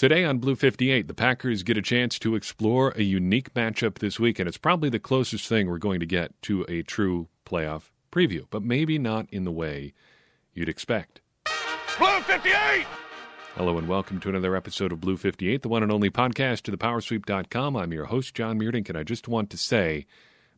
Today 0.00 0.24
on 0.24 0.38
Blue 0.38 0.56
58, 0.56 1.08
the 1.08 1.12
Packers 1.12 1.62
get 1.62 1.76
a 1.76 1.82
chance 1.82 2.18
to 2.20 2.34
explore 2.34 2.94
a 2.96 3.02
unique 3.02 3.52
matchup 3.52 3.98
this 3.98 4.18
week, 4.18 4.38
and 4.38 4.48
it's 4.48 4.56
probably 4.56 4.88
the 4.88 4.98
closest 4.98 5.46
thing 5.46 5.68
we're 5.68 5.76
going 5.76 6.00
to 6.00 6.06
get 6.06 6.32
to 6.40 6.64
a 6.70 6.80
true 6.80 7.28
playoff 7.44 7.90
preview, 8.10 8.46
but 8.48 8.62
maybe 8.62 8.98
not 8.98 9.26
in 9.30 9.44
the 9.44 9.52
way 9.52 9.92
you'd 10.54 10.70
expect. 10.70 11.20
Blue 11.98 12.18
58! 12.22 12.86
Hello 13.56 13.76
and 13.76 13.88
welcome 13.88 14.18
to 14.20 14.30
another 14.30 14.56
episode 14.56 14.90
of 14.90 15.02
Blue 15.02 15.18
58, 15.18 15.60
the 15.60 15.68
one 15.68 15.82
and 15.82 15.92
only 15.92 16.08
podcast 16.08 16.62
to 16.62 16.70
the 16.70 16.78
thepowersweep.com. 16.78 17.76
I'm 17.76 17.92
your 17.92 18.06
host, 18.06 18.34
John 18.34 18.58
Meerdink, 18.58 18.88
and 18.88 18.96
I 18.96 19.02
just 19.02 19.28
want 19.28 19.50
to 19.50 19.58
say 19.58 20.06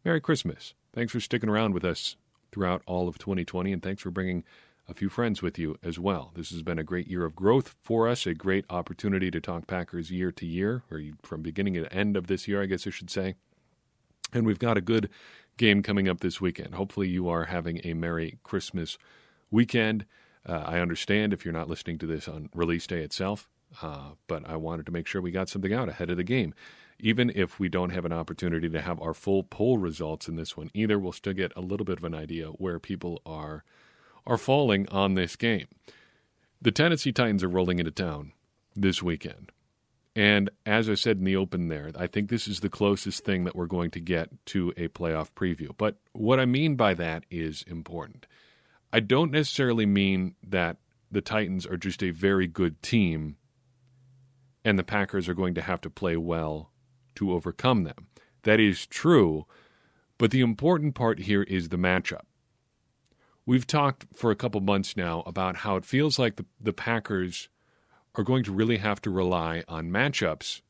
Merry 0.05 0.21
Christmas. 0.21 0.75
Thanks 0.93 1.13
for 1.13 1.19
sticking 1.19 1.49
around 1.49 1.75
with 1.75 1.85
us 1.85 2.15
throughout 2.53 2.83
all 2.87 3.09
of 3.09 3.19
2020, 3.19 3.73
and 3.73 3.83
thanks 3.83 4.03
for 4.03 4.13
bringing 4.13 4.45
a 4.89 4.95
few 4.95 5.09
friends 5.09 5.43
with 5.43 5.59
you 5.59 5.77
as 5.83 5.99
well. 5.99 6.33
This 6.35 6.51
has 6.51 6.63
been 6.63 6.79
a 6.79 6.85
great 6.85 7.09
year 7.09 7.25
of 7.25 7.37
growth 7.37 7.75
for 7.83 8.09
us, 8.09 8.27
a 8.27 8.35
great 8.35 8.65
opportunity 8.69 9.31
to 9.31 9.41
talk 9.41 9.67
Packers 9.67 10.11
year 10.11 10.33
to 10.33 10.47
year, 10.47 10.83
or 10.91 11.01
from 11.23 11.43
beginning 11.43 11.75
to 11.75 11.93
end 11.93 12.17
of 12.17 12.27
this 12.27 12.49
year, 12.49 12.63
I 12.63 12.67
guess 12.67 12.87
I 12.87 12.91
should 12.91 13.11
say. 13.11 13.35
And 14.33 14.47
we've 14.47 14.59
got 14.59 14.77
a 14.77 14.81
good 14.81 15.09
game 15.57 15.83
coming 15.83 16.09
up 16.09 16.21
this 16.21 16.41
weekend. 16.41 16.75
Hopefully, 16.75 17.09
you 17.09 17.29
are 17.29 17.45
having 17.45 17.81
a 17.85 17.95
Merry 17.95 18.39
Christmas 18.43 18.99
weekend. 19.51 20.07
Uh, 20.47 20.65
I 20.67 20.79
understand 20.81 21.33
if 21.33 21.45
you're 21.45 21.53
not 21.53 21.69
listening 21.69 21.99
to 21.99 22.07
this 22.07 22.27
on 22.27 22.49
release 22.55 22.87
day 22.87 23.03
itself, 23.03 23.49
uh, 23.81 24.13
but 24.27 24.49
I 24.49 24.57
wanted 24.57 24.87
to 24.87 24.93
make 24.93 25.07
sure 25.07 25.23
we 25.23 25.31
got 25.31 25.49
something 25.49 25.73
out 25.73 25.89
ahead 25.89 26.11
of 26.11 26.17
the 26.17 26.25
game. 26.25 26.55
Even 26.99 27.31
if 27.35 27.59
we 27.59 27.69
don't 27.69 27.91
have 27.91 28.05
an 28.05 28.13
opportunity 28.13 28.69
to 28.69 28.81
have 28.81 29.01
our 29.01 29.15
full 29.15 29.43
poll 29.43 29.79
results 29.79 30.29
in 30.29 30.37
this 30.37 30.57
one 30.57 30.71
either, 30.75 30.99
we'll 30.99 31.13
still 31.13 31.33
get 31.33 31.53
a 31.57 31.61
little 31.61 31.85
bit 31.85 31.99
of 31.99 32.05
an 32.05 32.15
idea 32.15 32.47
where 32.49 32.79
people 32.79 33.21
are 33.27 33.65
are 34.27 34.39
falling 34.39 34.89
on 34.89 35.15
this 35.15 35.37
game. 35.37 35.67
The 36.61 36.73
Tennessee 36.73 37.13
Titans 37.13 37.43
are 37.43 37.49
rolling 37.49 37.79
into 37.79 37.91
town 37.91 38.33
this 38.75 39.03
weekend. 39.03 39.53
And 40.15 40.51
as 40.67 40.91
I 40.91 40.95
said 40.95 41.19
in 41.19 41.25
the 41.25 41.37
open 41.37 41.69
there, 41.69 41.91
I 41.97 42.07
think 42.07 42.29
this 42.29 42.47
is 42.47 42.61
the 42.61 42.69
closest 42.69 43.25
thing 43.25 43.45
that 43.45 43.57
we're 43.57 43.67
going 43.67 43.91
to 43.93 44.01
get 44.01 44.31
to 44.47 44.73
a 44.77 44.89
playoff 44.89 45.31
preview. 45.33 45.71
But 45.77 45.97
what 46.13 46.39
I 46.39 46.45
mean 46.45 46.77
by 46.77 46.95
that 46.95 47.25
is 47.31 47.65
important. 47.67 48.27
I 48.93 49.01
don't 49.01 49.31
necessarily 49.31 49.87
mean 49.87 50.35
that 50.47 50.77
the 51.11 51.23
Titans 51.23 51.67
are 51.67 51.79
just 51.79 52.03
a 52.03 52.11
very 52.11 52.47
good 52.47 52.83
team 52.83 53.37
and 54.65 54.79
the 54.79 54.85
Packers 54.85 55.29
are 55.29 55.35
going 55.35 55.55
to 55.55 55.63
have 55.63 55.81
to 55.81 55.91
play 55.91 56.17
well 56.17 56.71
to 57.15 57.33
overcome 57.33 57.83
them. 57.83 58.09
That 58.43 58.61
is 58.61 58.87
true, 58.87 59.47
but 60.19 60.31
the 60.31 60.41
important 60.41 60.95
part 60.95 61.21
here 61.21 61.43
is 61.43 61.69
the 61.69 61.77
matchup. 61.79 62.23
We've 63.45 63.67
talked 63.67 64.07
for 64.15 64.31
a 64.31 64.37
couple 64.37 64.61
months 64.61 64.97
now 64.97 65.23
about 65.27 65.57
how 65.57 65.77
it 65.77 65.85
feels 65.85 66.19
like 66.19 66.37
the, 66.37 66.47
the 66.61 66.73
Packers 66.73 67.49
are 68.15 68.25
going 68.25 68.45
to 68.45 68.53
really 68.53 68.77
have 68.77 69.01
to 69.03 69.11
rely 69.11 69.65
on 69.67 69.91
matchups 69.91 70.61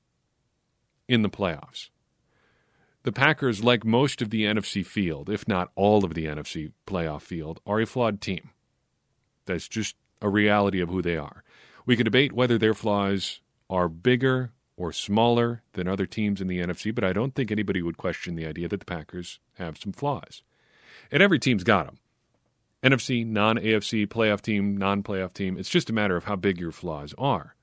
in 1.08 1.22
the 1.22 1.28
playoffs. 1.28 1.90
The 3.02 3.12
Packers, 3.12 3.64
like 3.64 3.84
most 3.84 4.22
of 4.22 4.30
the 4.30 4.44
NFC 4.44 4.86
field, 4.86 5.28
if 5.28 5.48
not 5.48 5.72
all 5.74 6.04
of 6.04 6.14
the 6.14 6.26
NFC 6.26 6.72
playoff 6.86 7.22
field, 7.22 7.60
are 7.66 7.80
a 7.80 7.86
flawed 7.86 8.20
team. 8.20 8.50
That's 9.44 9.68
just 9.68 9.96
a 10.20 10.28
reality 10.28 10.80
of 10.80 10.88
who 10.88 11.02
they 11.02 11.16
are. 11.16 11.42
We 11.84 11.96
can 11.96 12.04
debate 12.04 12.32
whether 12.32 12.58
their 12.58 12.74
flaws 12.74 13.40
are 13.68 13.88
bigger 13.88 14.52
or 14.76 14.92
smaller 14.92 15.62
than 15.72 15.88
other 15.88 16.06
teams 16.06 16.40
in 16.40 16.46
the 16.46 16.60
NFC, 16.60 16.94
but 16.94 17.04
I 17.04 17.12
don't 17.12 17.34
think 17.34 17.50
anybody 17.50 17.82
would 17.82 17.96
question 17.96 18.36
the 18.36 18.46
idea 18.46 18.68
that 18.68 18.80
the 18.80 18.86
Packers 18.86 19.40
have 19.54 19.78
some 19.78 19.92
flaws. 19.92 20.42
And 21.10 21.22
every 21.22 21.40
team's 21.40 21.64
got 21.64 21.86
them. 21.86 21.98
NFC, 22.82 23.24
non 23.24 23.58
AFC, 23.58 24.06
playoff 24.06 24.40
team, 24.40 24.76
non 24.76 25.02
playoff 25.02 25.32
team. 25.32 25.56
It's 25.56 25.68
just 25.68 25.90
a 25.90 25.92
matter 25.92 26.16
of 26.16 26.24
how 26.24 26.36
big 26.36 26.58
your 26.58 26.72
flaws 26.72 27.14
are. 27.16 27.54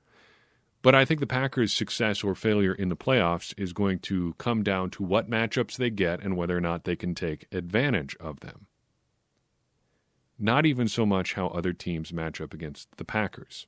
But 0.82 0.94
I 0.94 1.04
think 1.04 1.20
the 1.20 1.26
Packers' 1.26 1.74
success 1.74 2.24
or 2.24 2.34
failure 2.34 2.72
in 2.72 2.88
the 2.88 2.96
playoffs 2.96 3.52
is 3.58 3.74
going 3.74 3.98
to 4.00 4.34
come 4.38 4.62
down 4.62 4.88
to 4.90 5.02
what 5.02 5.28
matchups 5.28 5.76
they 5.76 5.90
get 5.90 6.22
and 6.22 6.36
whether 6.36 6.56
or 6.56 6.60
not 6.60 6.84
they 6.84 6.96
can 6.96 7.14
take 7.14 7.46
advantage 7.52 8.16
of 8.18 8.40
them. 8.40 8.66
Not 10.38 10.64
even 10.64 10.88
so 10.88 11.04
much 11.04 11.34
how 11.34 11.48
other 11.48 11.74
teams 11.74 12.14
match 12.14 12.40
up 12.40 12.54
against 12.54 12.96
the 12.96 13.04
Packers. 13.04 13.66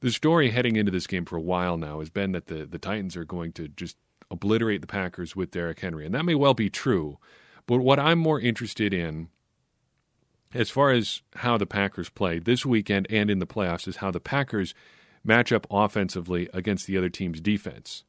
The 0.00 0.10
story 0.10 0.50
heading 0.50 0.76
into 0.76 0.90
this 0.90 1.06
game 1.06 1.26
for 1.26 1.36
a 1.36 1.42
while 1.42 1.76
now 1.76 1.98
has 1.98 2.08
been 2.08 2.32
that 2.32 2.46
the, 2.46 2.64
the 2.64 2.78
Titans 2.78 3.16
are 3.16 3.24
going 3.24 3.52
to 3.52 3.68
just 3.68 3.98
obliterate 4.30 4.80
the 4.80 4.86
Packers 4.86 5.36
with 5.36 5.50
Derrick 5.50 5.80
Henry. 5.80 6.06
And 6.06 6.14
that 6.14 6.24
may 6.24 6.34
well 6.34 6.54
be 6.54 6.70
true. 6.70 7.18
But 7.66 7.78
what 7.78 7.98
I'm 7.98 8.18
more 8.18 8.40
interested 8.40 8.92
in, 8.92 9.28
as 10.52 10.70
far 10.70 10.90
as 10.90 11.22
how 11.36 11.56
the 11.56 11.66
Packers 11.66 12.10
play 12.10 12.38
this 12.38 12.64
weekend 12.66 13.06
and 13.10 13.30
in 13.30 13.38
the 13.38 13.46
playoffs, 13.46 13.88
is 13.88 13.96
how 13.96 14.10
the 14.10 14.20
Packers 14.20 14.74
match 15.24 15.52
up 15.52 15.66
offensively 15.70 16.48
against 16.52 16.86
the 16.86 16.98
other 16.98 17.08
team's 17.08 17.40
defense. 17.40 18.04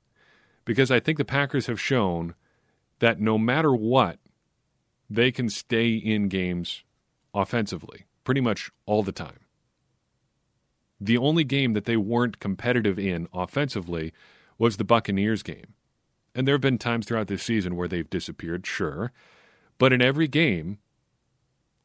Because 0.65 0.91
I 0.91 0.99
think 0.99 1.17
the 1.17 1.25
Packers 1.25 1.67
have 1.67 1.79
shown 1.79 2.35
that 2.99 3.19
no 3.19 3.37
matter 3.37 3.73
what, 3.73 4.19
they 5.09 5.31
can 5.31 5.49
stay 5.49 5.93
in 5.93 6.27
games 6.27 6.83
offensively 7.33 8.05
pretty 8.23 8.41
much 8.41 8.71
all 8.85 9.03
the 9.03 9.11
time. 9.11 9.39
The 10.99 11.17
only 11.17 11.43
game 11.43 11.73
that 11.73 11.85
they 11.85 11.97
weren't 11.97 12.39
competitive 12.39 12.97
in 12.97 13.27
offensively 13.33 14.11
was 14.57 14.77
the 14.77 14.83
Buccaneers 14.83 15.43
game. 15.43 15.73
And 16.33 16.47
there 16.47 16.55
have 16.55 16.61
been 16.61 16.77
times 16.77 17.05
throughout 17.05 17.27
this 17.27 17.43
season 17.43 17.75
where 17.75 17.87
they've 17.87 18.09
disappeared, 18.09 18.65
sure. 18.65 19.11
But 19.77 19.93
in 19.93 20.01
every 20.01 20.27
game, 20.27 20.79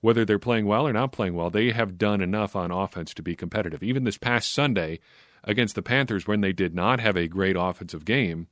whether 0.01 0.25
they're 0.25 0.39
playing 0.39 0.67
well 0.67 0.87
or 0.87 0.93
not 0.93 1.13
playing 1.13 1.35
well, 1.35 1.51
they 1.51 1.71
have 1.71 1.99
done 1.99 2.21
enough 2.21 2.57
on 2.57 2.71
offense 2.71 3.13
to 3.15 3.23
be 3.23 3.37
competitive. 3.37 3.83
Even 3.83 4.05
this 4.05 4.19
past 4.19 4.53
Sunday 4.53 5.01
against 5.45 5.75
the 5.75 5.83
Panthers, 5.83 6.27
when 6.27 6.41
they 6.41 6.53
did 6.53 6.75
not 6.75 7.01
have 7.01 7.17
a 7.17 7.29
great 7.29 7.57
offensive 7.59 8.05
game, 8.05 8.49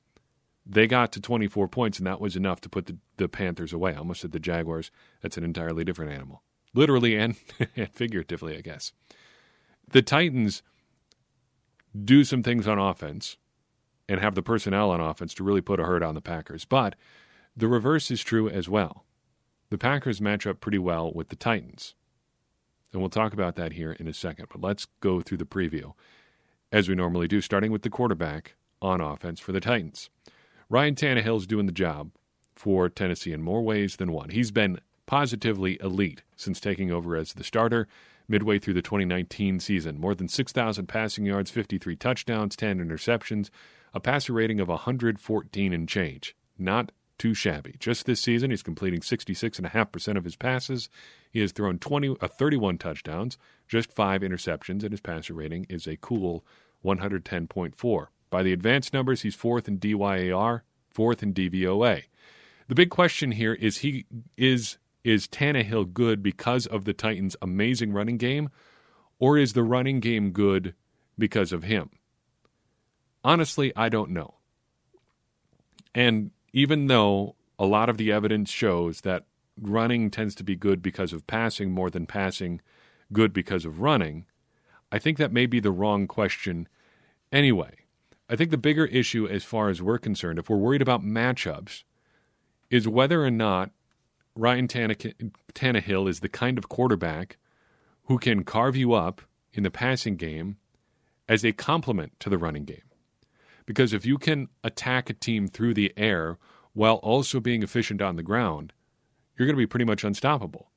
they 0.67 0.87
got 0.87 1.13
to 1.13 1.21
24 1.21 1.69
points, 1.69 1.99
and 1.99 2.07
that 2.07 2.21
was 2.21 2.37
enough 2.37 2.61
to 2.61 2.69
put 2.69 2.87
the, 2.87 2.99
the 3.17 3.29
Panthers 3.29 3.73
away. 3.73 3.95
I 3.95 3.99
almost 3.99 4.21
said 4.21 4.33
the 4.33 4.39
Jaguars. 4.39 4.91
That's 5.23 5.39
an 5.39 5.45
entirely 5.45 5.85
different 5.85 6.13
animal, 6.13 6.43
literally 6.75 7.17
and, 7.17 7.37
and 7.77 7.91
figuratively, 7.91 8.57
I 8.57 8.61
guess. 8.61 8.93
The 9.91 10.03
Titans 10.03 10.63
do 12.05 12.25
some 12.25 12.43
things 12.43 12.69
on 12.69 12.79
offense 12.79 13.39
and 14.07 14.21
have 14.21 14.35
the 14.35 14.43
personnel 14.43 14.91
on 14.91 15.01
offense 15.01 15.33
to 15.35 15.45
really 15.45 15.63
put 15.63 15.81
a 15.81 15.85
hurt 15.85 16.03
on 16.03 16.15
the 16.15 16.21
Packers. 16.21 16.67
But 16.67 16.97
the 17.57 17.69
reverse 17.69 18.11
is 18.11 18.23
true 18.23 18.49
as 18.49 18.69
well 18.69 19.07
the 19.71 19.79
Packers 19.79 20.21
match 20.21 20.47
up 20.47 20.61
pretty 20.61 20.79
well 20.79 21.13
with 21.13 21.29
the 21.29 21.37
Titans. 21.37 21.95
And 22.93 23.03
we'll 23.03 23.11
talk 23.11 23.33
about 23.33 23.57
that 23.57 23.73
here 23.73 23.93
in 23.93 24.09
a 24.09 24.15
second. 24.15 24.47
But 24.51 24.63
let's 24.63 24.87
go 25.01 25.21
through 25.21 25.39
the 25.39 25.45
preview, 25.45 25.93
as 26.73 26.89
we 26.89 26.95
normally 26.95 27.29
do, 27.29 27.41
starting 27.41 27.71
with 27.71 27.83
the 27.83 27.91
quarterback 27.91 28.55
on 28.81 29.01
offense 29.01 29.41
for 29.41 29.53
the 29.53 29.61
Titans. 29.61 30.09
Ryan 30.71 30.95
Tannehill's 30.95 31.47
doing 31.47 31.67
the 31.67 31.73
job 31.73 32.11
for 32.55 32.89
Tennessee 32.89 33.33
in 33.33 33.43
more 33.43 33.63
ways 33.63 33.97
than 33.97 34.13
one. 34.13 34.31
He's 34.31 34.51
been 34.51 34.81
positively 35.07 35.79
elite 35.81 36.23
since 36.37 36.61
taking 36.61 36.91
over 36.91 37.17
as 37.17 37.33
the 37.33 37.45
starter 37.45 37.89
midway 38.29 38.59
through 38.59 38.75
the 38.75 38.83
2019 38.83 39.61
season. 39.61 39.99
More 39.99 40.15
than 40.15 40.29
6,000 40.29 40.87
passing 40.87 41.25
yards, 41.25 41.51
53 41.51 41.97
touchdowns, 41.97 42.57
10 42.57 42.79
interceptions, 42.79 43.49
a 43.95 44.01
passer 44.01 44.35
rating 44.35 44.61
of 44.61 44.69
114 44.69 45.73
and 45.73 45.89
change. 45.89 46.37
Not 46.59 46.93
too 47.19 47.35
shabby. 47.35 47.75
Just 47.79 48.07
this 48.07 48.21
season, 48.21 48.51
he's 48.51 48.63
completing 48.63 49.01
66.5% 49.01 50.17
of 50.17 50.25
his 50.25 50.37
passes. 50.37 50.89
He 51.31 51.41
has 51.41 51.53
thrown 51.53 51.79
20, 51.79 52.17
uh, 52.21 52.29
31 52.29 52.79
touchdowns, 52.79 53.37
just 53.67 53.93
five 53.93 54.23
interceptions, 54.23 54.83
and 54.83 54.91
his 54.93 55.01
passer 55.01 55.35
rating 55.35 55.67
is 55.69 55.87
a 55.87 55.97
cool 55.97 56.45
110.4. 56.85 58.07
By 58.31 58.43
the 58.43 58.53
advanced 58.53 58.93
numbers, 58.93 59.23
he's 59.23 59.35
fourth 59.35 59.69
in 59.69 59.79
DYAR, 59.79 60.63
fourth 60.91 61.23
in 61.23 61.35
DVOA. 61.35 62.05
The 62.69 62.75
big 62.75 62.91
question 62.91 63.33
here 63.33 63.55
is 63.55 63.79
he 63.79 64.07
is 64.37 64.79
is 65.05 65.27
Tannehill 65.27 65.95
good 65.95 66.23
because 66.23 66.67
of 66.67 66.85
the 66.85 66.93
Titans' 66.93 67.37
amazing 67.41 67.93
running 67.93 68.19
game, 68.19 68.51
or 69.19 69.39
is 69.39 69.55
the 69.55 69.63
running 69.63 70.01
game 70.01 70.33
good 70.33 70.75
because 71.17 71.53
of 71.53 71.63
him? 71.63 71.91
Honestly, 73.25 73.73
I 73.75 73.89
don't 73.89 74.11
know. 74.11 74.35
And 75.95 76.31
even 76.53 76.87
though 76.87 77.35
a 77.59 77.67
lot 77.67 77.89
of 77.89 77.97
the 77.97 78.13
evidence 78.13 78.51
shows 78.51 79.03
that 79.03 79.25
running 79.61 80.11
tends 80.11 80.35
to 80.37 80.45
be 80.45 80.57
good 80.57 80.81
because 80.83 81.13
of 81.13 81.27
passing 81.27 81.73
more 81.73 81.91
than 81.91 82.07
passing 82.07 82.61
good 83.13 83.33
because 83.33 83.65
of 83.65 83.81
running, 83.81 84.27
I 84.91 84.99
think 84.99 85.19
that 85.19 85.33
may 85.33 85.47
be 85.47 85.61
the 85.61 85.71
wrong 85.71 86.07
question 86.07 86.69
anyway. 87.33 87.75
I 88.29 88.37
think 88.37 88.51
the 88.51 88.59
bigger 88.59 88.87
issue, 88.87 89.27
as 89.27 89.45
far 89.45 89.69
as 89.69 89.83
we're 89.83 89.99
concerned, 89.99 90.39
if 90.39 90.49
we're 90.49 90.57
worried 90.57 90.83
about 90.83 91.03
matchups, 91.03 91.85
is 92.71 92.87
whether 92.87 93.25
or 93.25 93.31
not 93.31 93.71
Ryan 94.35 94.69
Tannehill 94.69 96.09
is 96.09 96.21
the 96.21 96.29
kind 96.29 96.59
of 96.59 96.69
quarterback 96.69 97.39
who 98.05 98.19
can 98.19 98.45
carve 98.45 98.77
you 98.77 98.93
up 98.93 99.23
in 99.53 99.63
the 99.63 99.71
passing 99.71 100.17
game 100.17 100.59
as 101.29 101.45
a 101.45 101.53
complement 101.53 102.19
to 102.21 102.31
the 102.31 102.39
running 102.39 102.65
game. 102.65 102.88
Because 103.69 103.93
if 103.93 104.07
you 104.07 104.17
can 104.17 104.49
attack 104.65 105.11
a 105.11 105.13
team 105.13 105.47
through 105.47 105.75
the 105.75 105.93
air 105.95 106.39
while 106.73 106.95
also 106.95 107.39
being 107.39 107.63
efficient 107.63 108.01
on 108.01 108.17
the 108.17 108.23
ground, 108.23 108.73
you're 109.37 109.45
going 109.45 109.57
to 109.57 109.63
be 109.63 109.67
pretty 109.67 109.85
much 109.85 110.05
unstoppable. 110.05 110.71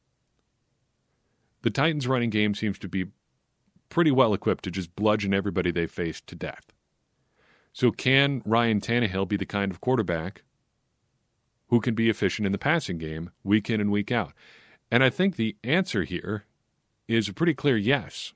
The 1.62 1.70
Titans' 1.70 2.06
running 2.06 2.32
game 2.32 2.54
seems 2.54 2.78
to 2.80 2.90
be 2.90 3.06
pretty 3.88 4.12
well 4.12 4.34
equipped 4.34 4.66
to 4.66 4.72
just 4.72 4.94
bludgeon 4.94 5.34
everybody 5.34 5.72
they 5.72 5.88
face 5.88 6.20
to 6.20 6.36
death. 6.36 6.74
So, 7.72 7.92
can 7.92 8.42
Ryan 8.46 8.82
Tannehill 8.82 9.30
be 9.30 9.38
the 9.38 9.46
kind 9.46 9.72
of 9.72 9.80
quarterback 9.80 10.44
who 11.70 11.80
can 11.80 11.96
be 11.96 12.10
efficient 12.10 12.46
in 12.46 12.52
the 12.52 12.58
passing 12.58 12.98
game 12.98 13.30
week 13.42 13.70
in 13.70 13.80
and 13.80 13.90
week 13.90 14.12
out? 14.12 14.34
And 14.92 15.02
I 15.02 15.10
think 15.10 15.38
the 15.38 15.56
answer 15.64 16.04
here 16.04 16.44
is 17.08 17.30
a 17.30 17.34
pretty 17.34 17.54
clear 17.54 17.78
yes. 17.78 18.34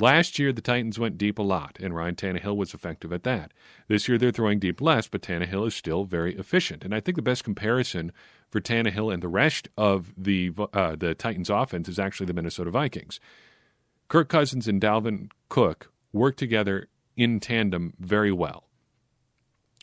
Last 0.00 0.38
year, 0.38 0.50
the 0.50 0.62
Titans 0.62 0.98
went 0.98 1.18
deep 1.18 1.38
a 1.38 1.42
lot, 1.42 1.76
and 1.78 1.94
Ryan 1.94 2.14
Tannehill 2.14 2.56
was 2.56 2.72
effective 2.72 3.12
at 3.12 3.22
that. 3.24 3.52
This 3.86 4.08
year, 4.08 4.16
they're 4.16 4.30
throwing 4.30 4.58
deep 4.58 4.80
less, 4.80 5.08
but 5.08 5.20
Tannehill 5.20 5.66
is 5.66 5.74
still 5.74 6.04
very 6.04 6.34
efficient. 6.36 6.84
And 6.84 6.94
I 6.94 7.00
think 7.00 7.16
the 7.16 7.22
best 7.22 7.44
comparison 7.44 8.10
for 8.48 8.62
Tannehill 8.62 9.12
and 9.12 9.22
the 9.22 9.28
rest 9.28 9.68
of 9.76 10.14
the 10.16 10.52
uh, 10.72 10.96
the 10.96 11.14
Titans' 11.14 11.50
offense 11.50 11.86
is 11.86 11.98
actually 11.98 12.24
the 12.24 12.32
Minnesota 12.32 12.70
Vikings. 12.70 13.20
Kirk 14.08 14.30
Cousins 14.30 14.66
and 14.66 14.80
Dalvin 14.80 15.30
Cook 15.50 15.92
work 16.14 16.34
together 16.34 16.88
in 17.14 17.38
tandem 17.38 17.92
very 17.98 18.32
well. 18.32 18.68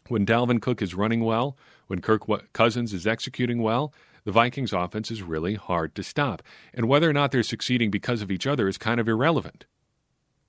When 0.08 0.26
Dalvin 0.26 0.64
Cook 0.64 0.82
is 0.82 0.96
running 0.96 1.24
well, 1.24 1.56
when 1.86 2.02
Kirk 2.02 2.24
Cousins 2.54 2.92
is 2.92 3.06
executing 3.06 3.62
well, 3.62 3.94
the 4.24 4.32
Vikings' 4.32 4.74
offense 4.74 5.12
is 5.12 5.22
really 5.22 5.54
hard 5.54 5.94
to 5.94 6.02
stop. 6.02 6.42
And 6.74 6.88
whether 6.88 7.08
or 7.08 7.14
not 7.14 7.32
they're 7.32 7.44
succeeding 7.44 7.92
because 7.92 8.24
of 8.24 8.32
each 8.32 8.48
other 8.48 8.68
is 8.68 8.80
kind 8.80 9.00
of 9.00 9.08
irrelevant 9.08 9.68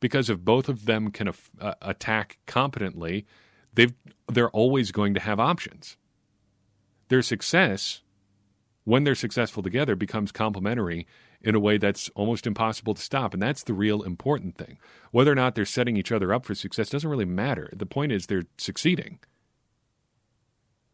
because 0.01 0.31
if 0.31 0.41
both 0.41 0.69
of 0.69 0.85
them 0.85 1.11
can 1.11 1.29
uh, 1.61 1.75
attack 1.83 2.39
competently, 2.47 3.27
they've 3.75 3.95
they're 4.29 4.51
always 4.51 4.93
going 4.93 5.15
to 5.15 5.21
have 5.21 5.41
options. 5.41 5.97
Their 7.09 7.23
success, 7.23 8.03
when 8.85 9.05
they're 9.05 9.15
successful 9.15 9.63
together, 9.63 9.97
becomes 9.97 10.33
complementary 10.33 11.07
in 11.41 11.55
a 11.55 11.61
way 11.61 11.79
that's 11.79 12.11
almost 12.11 12.47
impossible 12.47 12.95
to 12.95 13.03
stop, 13.03 13.33
and 13.33 13.43
that's 13.43 13.63
the 13.63 13.73
real 13.73 14.03
important 14.03 14.57
thing. 14.57 14.79
Whether 15.13 15.33
or 15.33 15.37
not 15.37 15.55
they're 15.55 15.65
setting 15.65 15.97
each 15.97 16.13
other 16.13 16.33
up 16.33 16.45
for 16.45 16.55
success 16.55 16.91
doesn't 16.91 17.09
really 17.09 17.25
matter. 17.25 17.71
The 17.75 17.87
point 17.87 18.13
is 18.13 18.27
they're 18.27 18.45
succeeding, 18.59 19.21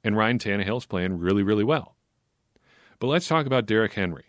and 0.02 0.16
Ryan 0.16 0.38
Tannehill's 0.38 0.86
playing 0.86 1.18
really, 1.18 1.42
really 1.42 1.64
well. 1.64 1.96
But 3.00 3.08
let's 3.08 3.28
talk 3.28 3.46
about 3.46 3.66
Derrick 3.66 3.94
Henry. 3.94 4.26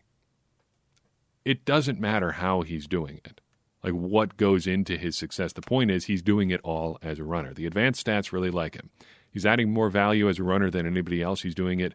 It 1.44 1.64
doesn't 1.64 2.00
matter 2.00 2.32
how 2.32 2.62
he's 2.62 2.88
doing 2.88 3.22
it 3.24 3.40
like 3.86 3.94
what 3.94 4.36
goes 4.36 4.66
into 4.66 4.98
his 4.98 5.16
success. 5.16 5.54
The 5.54 5.62
point 5.62 5.92
is 5.92 6.06
he's 6.06 6.24
doing 6.24 6.50
it 6.50 6.60
all 6.64 6.98
as 7.04 7.20
a 7.20 7.24
runner. 7.24 7.54
The 7.54 7.68
advanced 7.68 8.06
stats 8.06 8.32
really 8.32 8.50
like 8.50 8.74
him. 8.74 8.90
He's 9.32 9.46
adding 9.46 9.72
more 9.72 9.90
value 9.90 10.28
as 10.28 10.40
a 10.40 10.44
runner 10.44 10.72
than 10.72 10.88
anybody 10.88 11.22
else. 11.22 11.44
He's 11.44 11.54
doing 11.54 11.80
it 11.80 11.94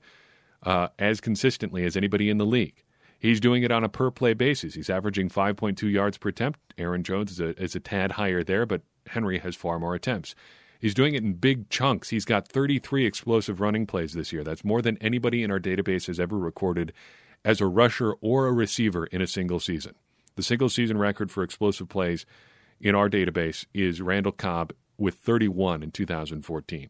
uh, 0.63 0.89
as 1.01 1.21
consistently 1.21 1.85
as 1.85 1.97
anybody 1.97 2.31
in 2.31 2.39
the 2.39 2.47
league. 2.47 2.85
He's 3.19 3.41
doing 3.41 3.65
it 3.65 3.73
on 3.73 3.83
a 3.83 3.89
per 3.89 4.13
play 4.13 4.35
basis. 4.35 4.75
He's 4.75 4.89
averaging 4.89 5.31
5.2 5.31 5.91
yards 5.91 6.17
per 6.17 6.29
attempt. 6.29 6.61
Aaron 6.79 7.03
Jones 7.03 7.33
is 7.33 7.41
a, 7.41 7.61
is 7.61 7.75
a 7.75 7.81
tad 7.81 8.13
higher 8.13 8.45
there, 8.45 8.67
but 8.67 8.83
Henry 9.09 9.39
has 9.39 9.57
far 9.57 9.81
more 9.81 9.95
attempts. 9.95 10.37
He's 10.79 10.95
doing 10.95 11.15
it 11.15 11.25
in 11.25 11.35
big 11.35 11.69
chunks. 11.71 12.11
He's 12.11 12.25
got 12.25 12.47
33 12.47 13.05
explosive 13.05 13.61
running 13.61 13.85
plays 13.87 14.15
this 14.15 14.33
year. 14.33 14.45
That's 14.45 14.65
more 14.65 14.81
than 14.81 14.97
anybody 14.99 15.43
in 15.43 15.51
our 15.51 15.61
database 15.61 16.07
has 16.07 16.21
ever 16.21 16.39
recorded 16.39 16.93
as 17.45 17.61
a 17.61 17.67
rusher 17.67 18.13
or 18.21 18.47
a 18.47 18.53
receiver 18.53 19.07
in 19.07 19.21
a 19.21 19.27
single 19.27 19.61
season. 19.61 19.97
The 20.41 20.45
single 20.45 20.71
season 20.71 20.97
record 20.97 21.31
for 21.31 21.43
explosive 21.43 21.91
plays 21.91 22.25
in 22.81 22.95
our 22.95 23.11
database 23.11 23.67
is 23.75 24.01
Randall 24.01 24.33
Cobb 24.33 24.73
with 24.97 25.17
31 25.17 25.83
in 25.83 25.91
2014. 25.91 26.89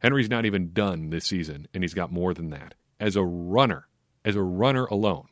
Henry's 0.00 0.28
not 0.28 0.44
even 0.44 0.72
done 0.72 1.10
this 1.10 1.26
season, 1.26 1.68
and 1.72 1.84
he's 1.84 1.94
got 1.94 2.10
more 2.10 2.34
than 2.34 2.50
that. 2.50 2.74
As 2.98 3.14
a 3.14 3.22
runner, 3.22 3.86
as 4.24 4.34
a 4.34 4.42
runner 4.42 4.86
alone, 4.86 5.28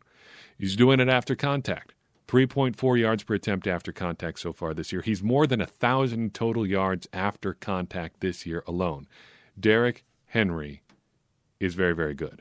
he's 0.57 0.77
doing 0.77 1.01
it 1.01 1.09
after 1.09 1.35
contact. 1.35 1.95
3.4 2.29 3.01
yards 3.01 3.25
per 3.25 3.35
attempt 3.35 3.67
after 3.67 3.91
contact 3.91 4.39
so 4.39 4.53
far 4.53 4.73
this 4.73 4.93
year. 4.93 5.03
He's 5.03 5.25
more 5.25 5.45
than 5.45 5.61
a 5.61 5.65
1,000 5.65 6.33
total 6.33 6.65
yards 6.65 7.09
after 7.13 7.55
contact 7.55 8.21
this 8.21 8.47
year 8.47 8.63
alone. 8.69 9.09
Derrick 9.59 10.05
Henry 10.27 10.83
is 11.59 11.75
very, 11.75 11.97
very 11.97 12.15
good. 12.15 12.41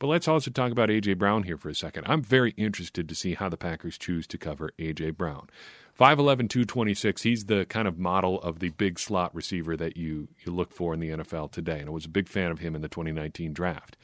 But 0.00 0.06
let's 0.06 0.26
also 0.26 0.50
talk 0.50 0.72
about 0.72 0.90
A.J. 0.90 1.14
Brown 1.14 1.42
here 1.42 1.58
for 1.58 1.68
a 1.68 1.74
second. 1.74 2.04
I'm 2.06 2.22
very 2.22 2.52
interested 2.56 3.06
to 3.06 3.14
see 3.14 3.34
how 3.34 3.50
the 3.50 3.58
Packers 3.58 3.98
choose 3.98 4.26
to 4.28 4.38
cover 4.38 4.72
A.J. 4.78 5.10
Brown. 5.10 5.50
5'11, 5.98 6.48
226, 6.48 7.22
he's 7.22 7.44
the 7.44 7.66
kind 7.66 7.86
of 7.86 7.98
model 7.98 8.40
of 8.40 8.60
the 8.60 8.70
big 8.70 8.98
slot 8.98 9.34
receiver 9.34 9.76
that 9.76 9.98
you, 9.98 10.28
you 10.44 10.52
look 10.52 10.72
for 10.72 10.94
in 10.94 11.00
the 11.00 11.10
NFL 11.10 11.52
today. 11.52 11.78
And 11.80 11.90
I 11.90 11.92
was 11.92 12.06
a 12.06 12.08
big 12.08 12.28
fan 12.28 12.50
of 12.50 12.60
him 12.60 12.74
in 12.74 12.80
the 12.80 12.88
2019 12.88 13.52
draft. 13.52 13.98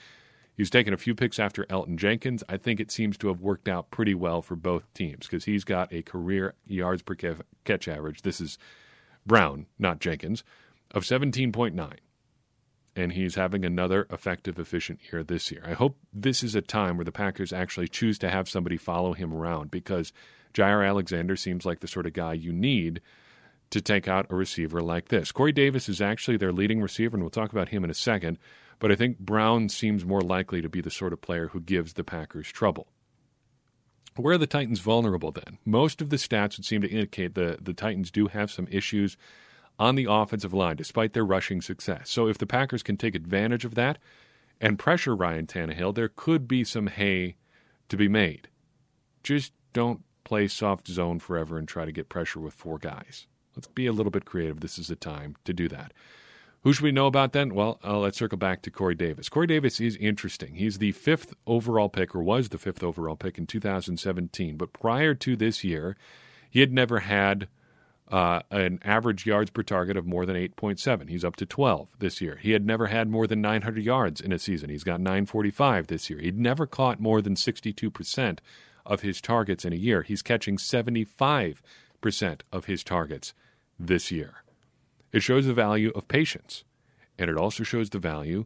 He's 0.55 0.69
taken 0.69 0.93
a 0.93 0.99
few 0.99 1.15
picks 1.15 1.39
after 1.39 1.65
Elgton 1.65 1.97
Jenkins. 1.97 2.45
I 2.47 2.59
think 2.59 2.79
it 2.79 2.91
seems 2.91 3.17
to 3.19 3.29
have 3.29 3.41
worked 3.41 3.67
out 3.67 3.91
pretty 3.91 4.15
well 4.15 4.43
for 4.43 4.55
both 4.55 4.93
teams 4.93 5.27
because 5.27 5.47
he's 5.47 5.65
got 5.65 5.91
a 5.91 6.03
career 6.03 6.55
yards 6.67 7.01
per 7.01 7.17
catch 7.65 7.89
average. 7.89 8.21
This 8.21 8.39
is 8.43 8.59
Brown, 9.25 9.65
not 9.79 10.01
Jenkins, 10.01 10.45
of 10.91 11.05
17.9 11.05 11.95
and 12.97 13.13
he's 13.13 13.35
having 13.35 13.65
another 13.65 14.07
effective, 14.11 14.59
efficient 14.59 15.01
year 15.13 15.23
this 15.23 15.53
year. 15.53 15.63
I 15.65 15.75
hope 15.75 15.99
this 16.13 16.43
is 16.43 16.55
a 16.55 16.63
time 16.63 16.97
where 16.97 17.05
the 17.05 17.13
Packers 17.13 17.53
actually 17.53 17.89
choose 17.89 18.19
to 18.21 18.31
have 18.31 18.49
somebody 18.49 18.79
follow 18.79 19.13
him 19.13 19.35
around 19.35 19.71
because 19.71 20.13
Jaire 20.55 20.87
Alexander 20.89 21.37
seems 21.37 21.67
like 21.67 21.81
the 21.81 21.89
sort 21.89 22.07
of 22.07 22.15
guy 22.15 22.33
you 22.33 22.53
need 22.53 23.03
to 23.69 23.81
take 23.83 24.09
out 24.09 24.27
a 24.31 24.35
receiver 24.35 24.81
like 24.81 25.09
this. 25.09 25.31
Corey 25.31 25.53
Davis 25.53 25.89
is 25.89 26.01
actually 26.01 26.39
their 26.39 26.53
leading 26.53 26.81
receiver, 26.81 27.17
and 27.17 27.23
we'll 27.23 27.31
talk 27.31 27.53
about 27.53 27.69
him 27.69 27.85
in 27.85 27.91
a 27.91 27.95
second, 27.95 28.39
but 28.79 28.91
I 28.91 28.95
think 28.95 29.19
Brown 29.19 29.69
seems 29.69 30.05
more 30.05 30.21
likely 30.23 30.63
to 30.63 30.69
be 30.69 30.81
the 30.81 30.91
sort 30.91 31.13
of 31.13 31.21
player 31.21 31.49
who 31.49 31.61
gives 31.61 31.93
the 31.93 32.05
Packers 32.05 32.51
trouble. 32.51 32.87
Where 34.15 34.35
are 34.35 34.39
the 34.39 34.47
Titans 34.47 34.81
vulnerable 34.81 35.33
then? 35.33 35.59
Most 35.67 36.01
of 36.01 36.09
the 36.09 36.17
stats 36.17 36.57
would 36.57 36.65
seem 36.65 36.81
to 36.81 36.89
indicate 36.89 37.35
the, 37.35 37.59
the 37.61 37.75
Titans 37.75 38.11
do 38.11 38.29
have 38.29 38.51
some 38.51 38.67
issues 38.71 39.19
on 39.79 39.95
the 39.95 40.07
offensive 40.09 40.55
line, 40.55 40.77
despite 40.77 41.13
their 41.13 41.25
rushing 41.25 41.61
success. 41.61 42.11
So 42.11 42.29
if 42.29 42.39
the 42.39 42.47
Packers 42.47 42.83
can 42.83 42.97
take 42.97 43.15
advantage 43.15 43.65
of 43.65 43.75
that 43.75 43.99
and 44.61 44.79
pressure 44.79 45.15
Ryan 45.15 45.47
Tannehill, 45.47 45.95
there 45.95 46.09
could 46.09 46.49
be 46.49 46.65
some 46.65 46.87
hay 46.87 47.37
to 47.89 47.97
be 47.97 48.09
made. 48.09 48.49
Just 49.23 49.53
don't 49.73 50.03
play 50.25 50.49
soft 50.49 50.89
zone 50.89 51.19
forever 51.19 51.59
and 51.59 51.69
try 51.69 51.85
to 51.85 51.93
get 51.93 52.09
pressure 52.09 52.41
with 52.41 52.55
four 52.55 52.79
guys. 52.79 53.27
Let's 53.55 53.69
be 53.69 53.87
a 53.87 53.93
little 53.93 54.11
bit 54.11 54.25
creative. 54.25 54.61
This 54.61 54.79
is 54.79 54.89
the 54.89 54.97
time 54.97 55.37
to 55.45 55.53
do 55.53 55.69
that. 55.69 55.93
Who 56.63 56.73
should 56.73 56.83
we 56.83 56.91
know 56.91 57.07
about 57.07 57.33
then? 57.33 57.55
Well, 57.55 57.79
uh, 57.85 57.99
let's 57.99 58.19
circle 58.19 58.39
back 58.39 58.61
to 58.63 58.73
Corey 58.73 58.97
Davis. 58.97 59.29
Corey 59.29 59.47
Davis 59.47 59.81
is 59.81 59.97
interesting. 59.97 60.57
He's 60.57 60.79
the 60.79 60.93
fifth 60.93 61.33
overall 61.47 61.89
pick, 61.89 62.15
or 62.15 62.23
was 62.23 62.49
the 62.49 62.59
fifth 62.59 62.83
overall 62.83 63.15
pick 63.15 63.39
in 63.39 63.47
2017. 63.47 64.57
But 64.57 64.73
prior 64.73 65.15
to 65.15 65.37
this 65.37 65.63
year, 65.63 65.97
he 66.51 66.59
had 66.61 66.73
never 66.73 67.01
had 67.01 67.47
uh, 68.11 68.41
an 68.51 68.79
average 68.85 69.27
yards 69.27 69.51
per 69.51 69.63
target 69.63 69.97
of 69.97 70.07
more 70.07 70.27
than 70.27 70.37
8.7. 70.37 71.09
He's 71.09 71.25
up 71.25 71.37
to 71.37 71.47
12 71.47 71.89
this 71.99 72.21
year. 72.21 72.39
He 72.41 72.53
had 72.53 72.65
never 72.65 72.87
had 72.87 73.09
more 73.09 73.27
than 73.27 73.41
900 73.41 73.83
yards 73.83 74.21
in 74.21 74.33
a 74.33 74.39
season. 74.39 74.71
He's 74.71 74.85
got 74.85 75.01
945 75.01 75.89
this 75.89 76.09
year. 76.09 76.21
He'd 76.21 76.39
never 76.39 76.67
caught 76.67 77.01
more 77.01 77.21
than 77.21 77.35
62% 77.35 78.39
of 78.85 79.01
his 79.01 79.21
targets 79.21 79.65
in 79.65 79.73
a 79.73 79.77
year. 79.77 80.03
He's 80.03 80.23
catching 80.23 80.57
75% 80.57 81.57
of 82.53 82.65
his 82.67 82.85
targets 82.85 83.35
this 83.79 84.13
year. 84.13 84.45
It 85.13 85.21
shows 85.21 85.47
the 85.47 85.55
value 85.55 85.91
of 85.95 86.09
patience, 86.09 86.65
and 87.19 87.29
it 87.29 87.37
also 87.37 87.65
shows 87.65 87.91
the 87.91 87.99
value 87.99 88.45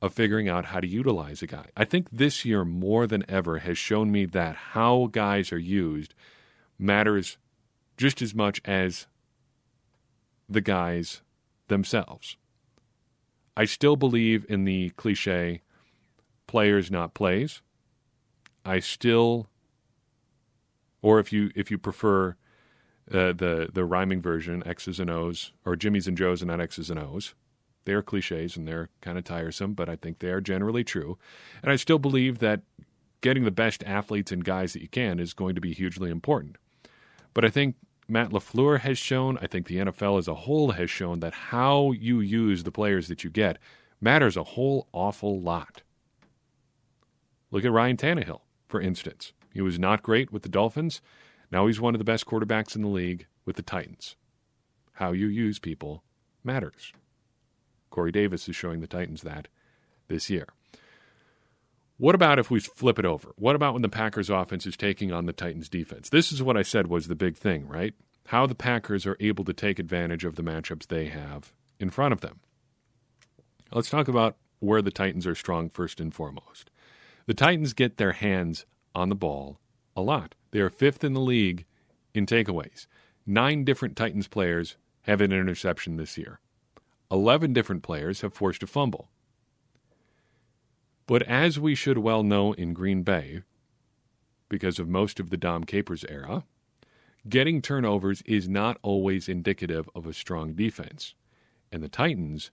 of 0.00 0.14
figuring 0.14 0.48
out 0.48 0.66
how 0.66 0.80
to 0.80 0.86
utilize 0.86 1.42
a 1.42 1.46
guy. 1.46 1.66
I 1.76 1.84
think 1.84 2.08
this 2.10 2.44
year 2.44 2.64
more 2.64 3.06
than 3.06 3.24
ever 3.28 3.58
has 3.58 3.76
shown 3.76 4.10
me 4.10 4.24
that 4.26 4.56
how 4.56 5.08
guys 5.10 5.52
are 5.52 5.58
used 5.58 6.14
matters 6.78 7.38
just 7.96 8.20
as 8.22 8.34
much 8.34 8.60
as 8.64 9.06
the 10.48 10.60
guys 10.60 11.22
themselves. 11.68 12.36
I 13.56 13.64
still 13.64 13.96
believe 13.96 14.44
in 14.48 14.64
the 14.64 14.90
cliche 14.90 15.62
players 16.46 16.90
not 16.90 17.14
plays. 17.14 17.62
I 18.64 18.80
still 18.80 19.48
or 21.02 21.18
if 21.18 21.32
you 21.32 21.50
if 21.54 21.70
you 21.70 21.78
prefer 21.78 22.36
uh, 23.10 23.32
the 23.32 23.68
the 23.72 23.84
rhyming 23.84 24.20
version 24.20 24.62
X's 24.66 25.00
and 25.00 25.10
O's 25.10 25.52
or 25.64 25.76
Jimmy's 25.76 26.08
and 26.08 26.16
Joe's 26.16 26.42
and 26.42 26.48
not 26.48 26.60
X's 26.60 26.90
and 26.90 26.98
O's. 26.98 27.34
They're 27.84 28.02
cliches 28.02 28.56
and 28.56 28.66
they're 28.66 28.88
kind 29.00 29.16
of 29.16 29.22
tiresome, 29.22 29.74
but 29.74 29.88
I 29.88 29.94
think 29.94 30.18
they 30.18 30.30
are 30.30 30.40
generally 30.40 30.82
true. 30.82 31.18
And 31.62 31.70
I 31.70 31.76
still 31.76 32.00
believe 32.00 32.40
that 32.40 32.62
getting 33.20 33.44
the 33.44 33.52
best 33.52 33.84
athletes 33.84 34.32
and 34.32 34.44
guys 34.44 34.72
that 34.72 34.82
you 34.82 34.88
can 34.88 35.20
is 35.20 35.32
going 35.34 35.54
to 35.54 35.60
be 35.60 35.72
hugely 35.72 36.10
important. 36.10 36.56
But 37.32 37.44
I 37.44 37.48
think 37.48 37.76
Matt 38.08 38.30
LaFleur 38.30 38.80
has 38.80 38.98
shown, 38.98 39.36
I 39.42 39.46
think 39.46 39.66
the 39.66 39.78
NFL 39.78 40.18
as 40.18 40.28
a 40.28 40.34
whole 40.34 40.72
has 40.72 40.88
shown 40.88 41.20
that 41.20 41.34
how 41.34 41.90
you 41.92 42.20
use 42.20 42.62
the 42.62 42.70
players 42.70 43.08
that 43.08 43.24
you 43.24 43.30
get 43.30 43.58
matters 44.00 44.36
a 44.36 44.44
whole 44.44 44.88
awful 44.92 45.40
lot. 45.40 45.82
Look 47.50 47.64
at 47.64 47.72
Ryan 47.72 47.96
Tannehill, 47.96 48.40
for 48.68 48.80
instance. 48.80 49.32
He 49.52 49.60
was 49.60 49.78
not 49.78 50.02
great 50.02 50.32
with 50.32 50.42
the 50.42 50.48
Dolphins. 50.48 51.00
Now 51.50 51.66
he's 51.66 51.80
one 51.80 51.94
of 51.94 51.98
the 51.98 52.04
best 52.04 52.26
quarterbacks 52.26 52.76
in 52.76 52.82
the 52.82 52.88
league 52.88 53.26
with 53.44 53.56
the 53.56 53.62
Titans. 53.62 54.16
How 54.94 55.12
you 55.12 55.26
use 55.26 55.58
people 55.58 56.02
matters. 56.44 56.92
Corey 57.90 58.12
Davis 58.12 58.48
is 58.48 58.54
showing 58.54 58.80
the 58.80 58.86
Titans 58.86 59.22
that 59.22 59.48
this 60.08 60.30
year. 60.30 60.46
What 61.98 62.14
about 62.14 62.38
if 62.38 62.50
we 62.50 62.60
flip 62.60 62.98
it 62.98 63.06
over? 63.06 63.32
What 63.36 63.56
about 63.56 63.72
when 63.72 63.82
the 63.82 63.88
Packers 63.88 64.28
offense 64.28 64.66
is 64.66 64.76
taking 64.76 65.12
on 65.12 65.26
the 65.26 65.32
Titans 65.32 65.68
defense? 65.68 66.10
This 66.10 66.30
is 66.30 66.42
what 66.42 66.56
I 66.56 66.62
said 66.62 66.88
was 66.88 67.08
the 67.08 67.14
big 67.14 67.36
thing, 67.36 67.66
right? 67.66 67.94
how 68.26 68.46
the 68.46 68.54
Packers 68.54 69.06
are 69.06 69.16
able 69.20 69.44
to 69.44 69.52
take 69.52 69.78
advantage 69.78 70.24
of 70.24 70.34
the 70.34 70.42
matchups 70.42 70.86
they 70.86 71.06
have 71.06 71.52
in 71.78 71.90
front 71.90 72.12
of 72.12 72.20
them. 72.20 72.40
Let's 73.72 73.90
talk 73.90 74.08
about 74.08 74.36
where 74.58 74.82
the 74.82 74.90
Titans 74.90 75.26
are 75.26 75.34
strong 75.34 75.68
first 75.68 76.00
and 76.00 76.12
foremost. 76.12 76.70
The 77.26 77.34
Titans 77.34 77.72
get 77.72 77.96
their 77.96 78.12
hands 78.12 78.66
on 78.94 79.08
the 79.08 79.14
ball 79.14 79.58
a 79.96 80.02
lot. 80.02 80.34
They 80.50 80.60
are 80.60 80.70
fifth 80.70 81.04
in 81.04 81.12
the 81.12 81.20
league 81.20 81.66
in 82.14 82.26
takeaways. 82.26 82.86
Nine 83.26 83.64
different 83.64 83.96
Titans 83.96 84.28
players 84.28 84.76
have 85.02 85.20
an 85.20 85.32
interception 85.32 85.96
this 85.96 86.16
year. 86.16 86.40
11 87.10 87.52
different 87.52 87.82
players 87.82 88.22
have 88.22 88.34
forced 88.34 88.62
a 88.62 88.66
fumble. 88.66 89.10
But 91.06 91.22
as 91.22 91.58
we 91.58 91.74
should 91.74 91.98
well 91.98 92.22
know 92.22 92.52
in 92.52 92.72
Green 92.72 93.02
Bay, 93.02 93.42
because 94.48 94.78
of 94.78 94.88
most 94.88 95.20
of 95.20 95.30
the 95.30 95.36
Dom 95.36 95.64
Capers 95.64 96.04
era, 96.08 96.44
getting 97.28 97.62
turnovers 97.62 98.22
is 98.22 98.48
not 98.48 98.78
always 98.82 99.28
indicative 99.28 99.88
of 99.94 100.06
a 100.06 100.12
strong 100.12 100.52
defense. 100.52 101.14
And 101.70 101.82
the 101.82 101.88
Titans, 101.88 102.50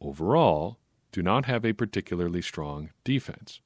overall, 0.00 0.78
do 1.12 1.22
not 1.22 1.46
have 1.46 1.64
a 1.64 1.72
particularly 1.72 2.42
strong 2.42 2.90
defense. 3.04 3.60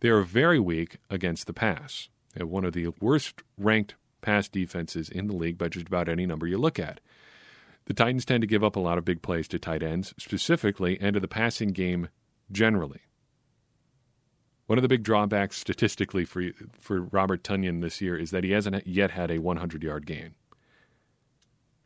They 0.00 0.08
are 0.08 0.22
very 0.22 0.60
weak 0.60 0.98
against 1.10 1.46
the 1.46 1.52
pass. 1.52 2.08
They 2.34 2.40
have 2.40 2.48
one 2.48 2.64
of 2.64 2.72
the 2.72 2.88
worst 3.00 3.42
ranked 3.56 3.94
pass 4.20 4.48
defenses 4.48 5.08
in 5.08 5.26
the 5.26 5.36
league 5.36 5.58
by 5.58 5.68
just 5.68 5.86
about 5.86 6.08
any 6.08 6.26
number 6.26 6.46
you 6.46 6.58
look 6.58 6.78
at. 6.78 7.00
The 7.86 7.94
Titans 7.94 8.24
tend 8.24 8.42
to 8.42 8.46
give 8.46 8.62
up 8.62 8.76
a 8.76 8.80
lot 8.80 8.98
of 8.98 9.04
big 9.04 9.22
plays 9.22 9.48
to 9.48 9.58
tight 9.58 9.82
ends, 9.82 10.14
specifically, 10.18 10.98
and 11.00 11.14
to 11.14 11.20
the 11.20 11.28
passing 11.28 11.70
game 11.70 12.08
generally. 12.50 13.00
One 14.66 14.78
of 14.78 14.82
the 14.82 14.88
big 14.88 15.02
drawbacks 15.02 15.56
statistically 15.56 16.24
for 16.24 16.50
for 16.78 17.02
Robert 17.02 17.42
Tonyan 17.42 17.80
this 17.80 18.00
year 18.00 18.18
is 18.18 18.30
that 18.32 18.44
he 18.44 18.50
hasn't 18.50 18.86
yet 18.86 19.12
had 19.12 19.30
a 19.30 19.38
100 19.38 19.82
yard 19.82 20.06
game. 20.06 20.34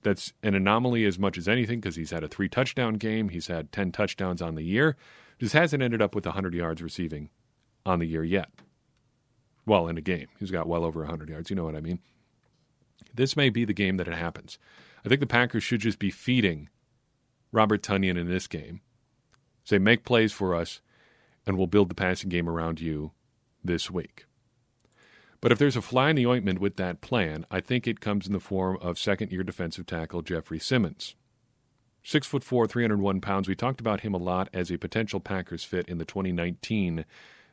That's 0.03 0.33
an 0.43 0.57
anomaly 0.57 1.05
as 1.05 1.19
much 1.19 1.39
as 1.39 1.47
anything 1.47 1.81
because 1.81 1.95
he's 1.95 2.11
had 2.11 2.25
a 2.25 2.29
three 2.29 2.49
touchdown 2.49 2.95
game. 2.95 3.29
He's 3.29 3.47
had 3.47 3.71
10 3.71 3.93
touchdowns 3.93 4.43
on 4.43 4.57
the 4.57 4.65
year. 4.65 4.97
Just 5.39 5.53
hasn't 5.53 5.83
ended 5.83 6.03
up 6.03 6.15
with 6.15 6.27
100 6.27 6.55
yards 6.55 6.83
receiving 6.83 7.31
on 7.87 8.01
the 8.01 8.07
year 8.07 8.25
yet. 8.25 8.49
Well, 9.65 9.87
in 9.87 9.97
a 9.97 10.01
game. 10.01 10.27
He's 10.41 10.51
got 10.51 10.67
well 10.67 10.85
over 10.85 11.01
100 11.01 11.29
yards. 11.29 11.51
You 11.51 11.57
know 11.57 11.65
what 11.65 11.77
I 11.77 11.81
mean? 11.81 12.01
This 13.15 13.37
may 13.37 13.49
be 13.49 13.65
the 13.65 13.73
game 13.73 13.97
that 13.99 14.09
it 14.09 14.15
happens. 14.15 14.59
I 15.05 15.09
think 15.09 15.21
the 15.21 15.27
Packers 15.27 15.63
should 15.63 15.81
just 15.81 15.99
be 15.99 16.11
feeding 16.11 16.69
Robert 17.53 17.83
Tonyan 17.83 18.19
in 18.19 18.29
this 18.29 18.47
game. 18.47 18.81
Say, 19.65 19.79
make 19.79 20.05
plays 20.05 20.33
for 20.33 20.55
us, 20.55 20.81
and 21.47 21.57
we'll 21.57 21.67
build 21.67 21.89
the 21.89 21.95
passing 21.95 22.29
game 22.29 22.49
around 22.49 22.81
you 22.81 23.13
this 23.65 23.91
week. 23.91 24.27
But 25.41 25.51
if 25.51 25.59
there's 25.59 25.77
a 25.77 25.83
fly 25.83 26.11
in 26.11 26.17
the 26.17 26.27
ointment 26.27 26.61
with 26.61 26.77
that 26.77 27.01
plan, 27.01 27.47
I 27.51 27.61
think 27.61 27.87
it 27.87 28.01
comes 28.01 28.27
in 28.27 28.33
the 28.33 28.41
form 28.41 28.79
of 28.81 28.99
second 28.99 29.33
year 29.33 29.43
defensive 29.43 29.87
tackle 29.87 30.23
Jeffrey 30.23 30.61
Simmons. 30.61 31.17
Six 32.05 32.27
foot 32.27 32.45
four, 32.45 32.67
301 32.67 33.21
pounds. 33.21 33.49
We 33.49 33.55
talked 33.55 33.81
about 33.81 34.01
him 34.01 34.15
a 34.15 34.19
lot 34.19 34.49
as 34.53 34.71
a 34.71 34.79
potential 34.79 35.21
Packers 35.21 35.65
fit 35.65 35.89
in 35.89 35.99
the 35.99 36.05
2019 36.05 37.05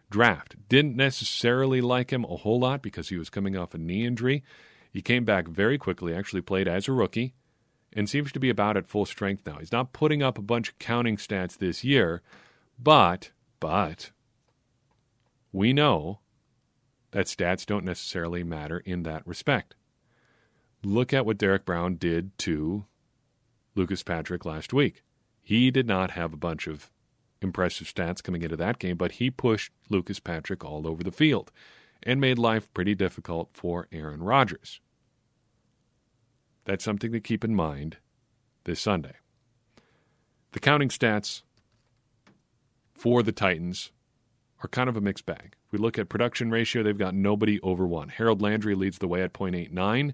draft. 0.09 0.55
Didn't 0.67 0.95
necessarily 0.95 1.81
like 1.81 2.11
him 2.11 2.23
a 2.25 2.37
whole 2.37 2.59
lot 2.59 2.81
because 2.81 3.09
he 3.09 3.17
was 3.17 3.29
coming 3.29 3.55
off 3.55 3.73
a 3.73 3.77
knee 3.77 4.05
injury. 4.05 4.43
He 4.91 5.01
came 5.01 5.23
back 5.23 5.47
very 5.47 5.77
quickly, 5.77 6.15
actually 6.15 6.41
played 6.41 6.67
as 6.67 6.87
a 6.87 6.91
rookie, 6.91 7.33
and 7.93 8.09
seems 8.09 8.31
to 8.31 8.39
be 8.39 8.49
about 8.49 8.77
at 8.77 8.87
full 8.87 9.05
strength 9.05 9.45
now. 9.45 9.57
He's 9.57 9.71
not 9.71 9.93
putting 9.93 10.21
up 10.21 10.37
a 10.37 10.43
bunch 10.43 10.69
of 10.69 10.79
counting 10.79 11.17
stats 11.17 11.57
this 11.57 11.83
year, 11.83 12.21
but, 12.77 13.31
but, 13.59 14.11
we 15.51 15.73
know 15.73 16.19
that 17.11 17.25
stats 17.25 17.65
don't 17.65 17.85
necessarily 17.85 18.43
matter 18.43 18.79
in 18.79 19.03
that 19.03 19.25
respect. 19.25 19.75
Look 20.83 21.13
at 21.13 21.25
what 21.25 21.37
Derrick 21.37 21.65
Brown 21.65 21.95
did 21.95 22.37
to 22.39 22.85
Lucas 23.75 24.03
Patrick 24.03 24.45
last 24.45 24.71
week. 24.71 25.03
He 25.41 25.71
did 25.71 25.87
not 25.87 26.11
have 26.11 26.33
a 26.33 26.37
bunch 26.37 26.67
of 26.67 26.91
impressive 27.41 27.87
stats 27.87 28.21
coming 28.21 28.43
into 28.43 28.55
that 28.57 28.79
game, 28.79 28.97
but 28.97 29.13
he 29.13 29.31
pushed 29.31 29.71
Lucas 29.89 30.19
Patrick 30.19 30.63
all 30.63 30.87
over 30.87 31.03
the 31.03 31.11
field 31.11 31.51
and 32.03 32.21
made 32.21 32.37
life 32.37 32.71
pretty 32.73 32.95
difficult 32.95 33.49
for 33.53 33.87
Aaron 33.91 34.21
Rodgers. 34.21 34.79
That's 36.69 36.85
something 36.85 37.11
to 37.13 37.19
keep 37.19 37.43
in 37.43 37.55
mind 37.55 37.97
this 38.65 38.79
Sunday. 38.79 39.15
The 40.51 40.59
counting 40.59 40.89
stats 40.89 41.41
for 42.93 43.23
the 43.23 43.31
Titans 43.31 43.91
are 44.61 44.67
kind 44.67 44.87
of 44.87 44.95
a 44.95 45.01
mixed 45.01 45.25
bag. 45.25 45.55
If 45.65 45.71
we 45.71 45.79
look 45.79 45.97
at 45.97 46.09
production 46.09 46.51
ratio, 46.51 46.83
they've 46.83 46.95
got 46.95 47.15
nobody 47.15 47.59
over 47.61 47.87
one. 47.87 48.09
Harold 48.09 48.43
Landry 48.43 48.75
leads 48.75 48.99
the 48.99 49.07
way 49.07 49.23
at 49.23 49.33
0.89. 49.33 50.13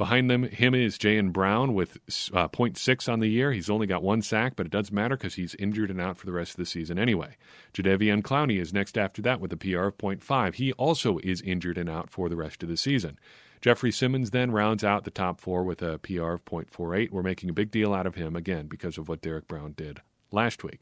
Behind 0.00 0.30
them, 0.30 0.44
him 0.44 0.74
is 0.74 0.96
Jayon 0.96 1.30
Brown 1.30 1.74
with 1.74 1.98
uh, 2.32 2.48
0.6 2.48 3.12
on 3.12 3.20
the 3.20 3.28
year. 3.28 3.52
He's 3.52 3.68
only 3.68 3.86
got 3.86 4.02
one 4.02 4.22
sack, 4.22 4.54
but 4.56 4.64
it 4.64 4.72
doesn't 4.72 4.94
matter 4.94 5.14
because 5.14 5.34
he's 5.34 5.54
injured 5.56 5.90
and 5.90 6.00
out 6.00 6.16
for 6.16 6.24
the 6.24 6.32
rest 6.32 6.52
of 6.52 6.56
the 6.56 6.64
season 6.64 6.98
anyway. 6.98 7.36
Jadeveon 7.74 8.22
Clowney 8.22 8.58
is 8.58 8.72
next 8.72 8.96
after 8.96 9.20
that 9.20 9.42
with 9.42 9.52
a 9.52 9.58
PR 9.58 9.88
of 9.88 9.98
0.5. 9.98 10.54
He 10.54 10.72
also 10.72 11.18
is 11.18 11.42
injured 11.42 11.76
and 11.76 11.90
out 11.90 12.08
for 12.08 12.30
the 12.30 12.36
rest 12.36 12.62
of 12.62 12.70
the 12.70 12.78
season. 12.78 13.18
Jeffrey 13.60 13.92
Simmons 13.92 14.30
then 14.30 14.52
rounds 14.52 14.82
out 14.82 15.04
the 15.04 15.10
top 15.10 15.38
four 15.38 15.64
with 15.64 15.82
a 15.82 15.98
PR 15.98 16.32
of 16.32 16.46
0.48. 16.46 17.10
We're 17.10 17.22
making 17.22 17.50
a 17.50 17.52
big 17.52 17.70
deal 17.70 17.92
out 17.92 18.06
of 18.06 18.14
him 18.14 18.34
again 18.34 18.68
because 18.68 18.96
of 18.96 19.06
what 19.06 19.20
Derrick 19.20 19.48
Brown 19.48 19.74
did 19.76 20.00
last 20.32 20.64
week. 20.64 20.80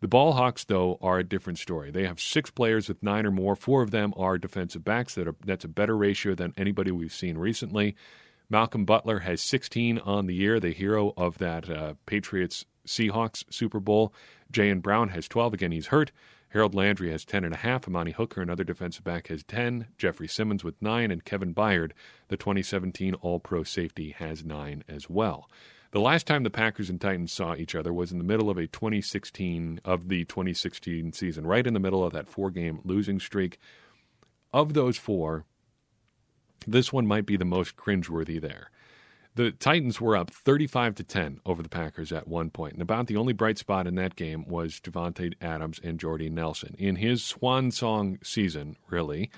The 0.00 0.06
Ballhawks, 0.06 0.64
though, 0.64 0.96
are 1.02 1.18
a 1.18 1.24
different 1.24 1.58
story. 1.58 1.90
They 1.90 2.06
have 2.06 2.20
six 2.20 2.52
players 2.52 2.86
with 2.86 3.02
nine 3.02 3.26
or 3.26 3.32
more. 3.32 3.56
Four 3.56 3.82
of 3.82 3.90
them 3.90 4.14
are 4.16 4.38
defensive 4.38 4.84
backs. 4.84 5.16
That 5.16 5.26
are, 5.26 5.34
that's 5.44 5.64
a 5.64 5.68
better 5.68 5.96
ratio 5.96 6.36
than 6.36 6.54
anybody 6.56 6.92
we've 6.92 7.12
seen 7.12 7.36
recently. 7.36 7.96
Malcolm 8.50 8.84
Butler 8.84 9.20
has 9.20 9.40
16 9.40 9.98
on 10.00 10.26
the 10.26 10.34
year, 10.34 10.58
the 10.58 10.72
hero 10.72 11.14
of 11.16 11.38
that 11.38 11.70
uh, 11.70 11.94
Patriots 12.04 12.66
Seahawks 12.84 13.44
Super 13.48 13.78
Bowl. 13.78 14.12
Jayon 14.52 14.82
Brown 14.82 15.10
has 15.10 15.28
12. 15.28 15.54
Again, 15.54 15.70
he's 15.70 15.86
hurt. 15.86 16.10
Harold 16.48 16.74
Landry 16.74 17.12
has 17.12 17.24
10 17.24 17.44
and 17.44 17.54
a 17.54 17.58
half. 17.58 17.86
Amani 17.86 18.10
Hooker, 18.10 18.42
another 18.42 18.64
defensive 18.64 19.04
back, 19.04 19.28
has 19.28 19.44
10. 19.44 19.86
Jeffrey 19.96 20.26
Simmons 20.26 20.64
with 20.64 20.74
9. 20.82 21.12
And 21.12 21.24
Kevin 21.24 21.54
Byard, 21.54 21.92
the 22.26 22.36
2017 22.36 23.14
All 23.14 23.38
Pro 23.38 23.62
safety, 23.62 24.10
has 24.18 24.44
9 24.44 24.82
as 24.88 25.08
well. 25.08 25.48
The 25.92 26.00
last 26.00 26.26
time 26.26 26.42
the 26.42 26.50
Packers 26.50 26.90
and 26.90 27.00
Titans 27.00 27.32
saw 27.32 27.54
each 27.54 27.76
other 27.76 27.92
was 27.92 28.10
in 28.10 28.18
the 28.18 28.24
middle 28.24 28.50
of 28.50 28.56
a 28.56 28.66
2016 28.66 29.80
of 29.84 30.08
the 30.08 30.24
2016 30.24 31.12
season, 31.12 31.46
right 31.46 31.66
in 31.66 31.74
the 31.74 31.80
middle 31.80 32.04
of 32.04 32.12
that 32.12 32.28
four-game 32.28 32.80
losing 32.84 33.20
streak. 33.20 33.58
Of 34.52 34.74
those 34.74 34.96
four, 34.96 35.46
this 36.66 36.92
one 36.92 37.06
might 37.06 37.26
be 37.26 37.36
the 37.36 37.44
most 37.44 37.76
cringeworthy 37.76 38.40
there. 38.40 38.70
The 39.36 39.52
Titans 39.52 40.00
were 40.00 40.16
up 40.16 40.30
35 40.30 40.96
to 40.96 41.04
10 41.04 41.40
over 41.46 41.62
the 41.62 41.68
Packers 41.68 42.10
at 42.12 42.26
one 42.26 42.50
point, 42.50 42.72
and 42.72 42.82
about 42.82 43.06
the 43.06 43.16
only 43.16 43.32
bright 43.32 43.58
spot 43.58 43.86
in 43.86 43.94
that 43.94 44.16
game 44.16 44.44
was 44.46 44.80
Davante 44.80 45.34
Adams 45.40 45.80
and 45.82 46.00
Jordy 46.00 46.28
Nelson. 46.28 46.74
In 46.78 46.96
his 46.96 47.22
swan 47.22 47.70
song 47.70 48.18
season, 48.24 48.76
really, 48.88 49.30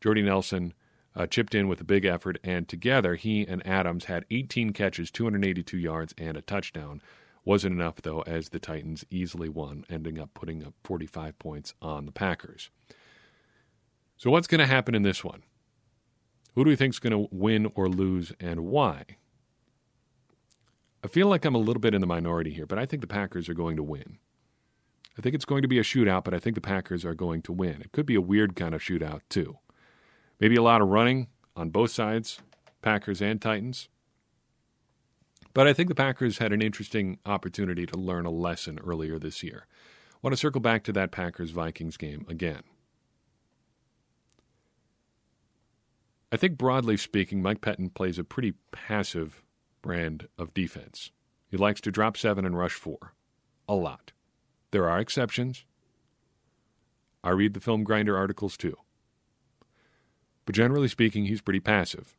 Jordy 0.00 0.22
Nelson 0.22 0.74
uh, 1.14 1.26
chipped 1.26 1.54
in 1.54 1.68
with 1.68 1.80
a 1.80 1.84
big 1.84 2.04
effort, 2.04 2.38
and 2.42 2.68
together 2.68 3.14
he 3.14 3.46
and 3.46 3.64
Adams 3.66 4.06
had 4.06 4.26
18 4.30 4.72
catches, 4.72 5.10
282 5.12 5.78
yards, 5.78 6.12
and 6.18 6.36
a 6.36 6.42
touchdown. 6.42 7.00
Wasn't 7.44 7.72
enough, 7.72 8.02
though, 8.02 8.22
as 8.22 8.48
the 8.48 8.58
Titans 8.58 9.04
easily 9.10 9.48
won, 9.48 9.84
ending 9.88 10.18
up 10.18 10.34
putting 10.34 10.64
up 10.64 10.74
45 10.82 11.38
points 11.38 11.72
on 11.80 12.04
the 12.04 12.12
Packers. 12.12 12.70
So, 14.16 14.30
what's 14.30 14.48
going 14.48 14.58
to 14.58 14.66
happen 14.66 14.94
in 14.96 15.02
this 15.02 15.22
one? 15.22 15.44
Who 16.56 16.64
do 16.64 16.70
we 16.70 16.76
think 16.76 16.94
is 16.94 16.98
going 16.98 17.12
to 17.12 17.28
win 17.30 17.70
or 17.74 17.86
lose 17.86 18.32
and 18.40 18.60
why? 18.60 19.04
I 21.04 21.08
feel 21.08 21.28
like 21.28 21.44
I'm 21.44 21.54
a 21.54 21.58
little 21.58 21.80
bit 21.80 21.94
in 21.94 22.00
the 22.00 22.06
minority 22.06 22.50
here, 22.50 22.66
but 22.66 22.78
I 22.78 22.86
think 22.86 23.02
the 23.02 23.06
Packers 23.06 23.48
are 23.50 23.54
going 23.54 23.76
to 23.76 23.82
win. 23.82 24.18
I 25.18 25.20
think 25.20 25.34
it's 25.34 25.44
going 25.44 25.60
to 25.62 25.68
be 25.68 25.78
a 25.78 25.82
shootout, 25.82 26.24
but 26.24 26.32
I 26.32 26.38
think 26.38 26.54
the 26.54 26.62
Packers 26.62 27.04
are 27.04 27.14
going 27.14 27.42
to 27.42 27.52
win. 27.52 27.82
It 27.82 27.92
could 27.92 28.06
be 28.06 28.14
a 28.14 28.22
weird 28.22 28.56
kind 28.56 28.74
of 28.74 28.80
shootout, 28.80 29.20
too. 29.28 29.58
Maybe 30.40 30.56
a 30.56 30.62
lot 30.62 30.80
of 30.80 30.88
running 30.88 31.28
on 31.54 31.68
both 31.68 31.90
sides, 31.90 32.40
Packers 32.80 33.20
and 33.20 33.40
Titans. 33.40 33.88
But 35.52 35.66
I 35.66 35.74
think 35.74 35.90
the 35.90 35.94
Packers 35.94 36.38
had 36.38 36.52
an 36.54 36.62
interesting 36.62 37.18
opportunity 37.26 37.84
to 37.84 37.98
learn 37.98 38.24
a 38.24 38.30
lesson 38.30 38.78
earlier 38.84 39.18
this 39.18 39.42
year. 39.42 39.66
I 40.14 40.18
want 40.22 40.32
to 40.32 40.38
circle 40.38 40.60
back 40.62 40.84
to 40.84 40.92
that 40.92 41.12
Packers 41.12 41.50
Vikings 41.50 41.98
game 41.98 42.24
again. 42.28 42.62
I 46.36 46.38
think 46.38 46.58
broadly 46.58 46.98
speaking, 46.98 47.40
Mike 47.40 47.62
Pettine 47.62 47.94
plays 47.94 48.18
a 48.18 48.22
pretty 48.22 48.52
passive 48.70 49.42
brand 49.80 50.28
of 50.36 50.52
defense. 50.52 51.10
He 51.48 51.56
likes 51.56 51.80
to 51.80 51.90
drop 51.90 52.18
seven 52.18 52.44
and 52.44 52.58
rush 52.58 52.74
four. 52.74 53.14
A 53.66 53.74
lot. 53.74 54.12
There 54.70 54.86
are 54.86 54.98
exceptions. 54.98 55.64
I 57.24 57.30
read 57.30 57.54
the 57.54 57.60
film 57.60 57.84
grinder 57.84 58.18
articles 58.18 58.58
too. 58.58 58.76
But 60.44 60.54
generally 60.54 60.88
speaking, 60.88 61.24
he's 61.24 61.40
pretty 61.40 61.60
passive. 61.60 62.14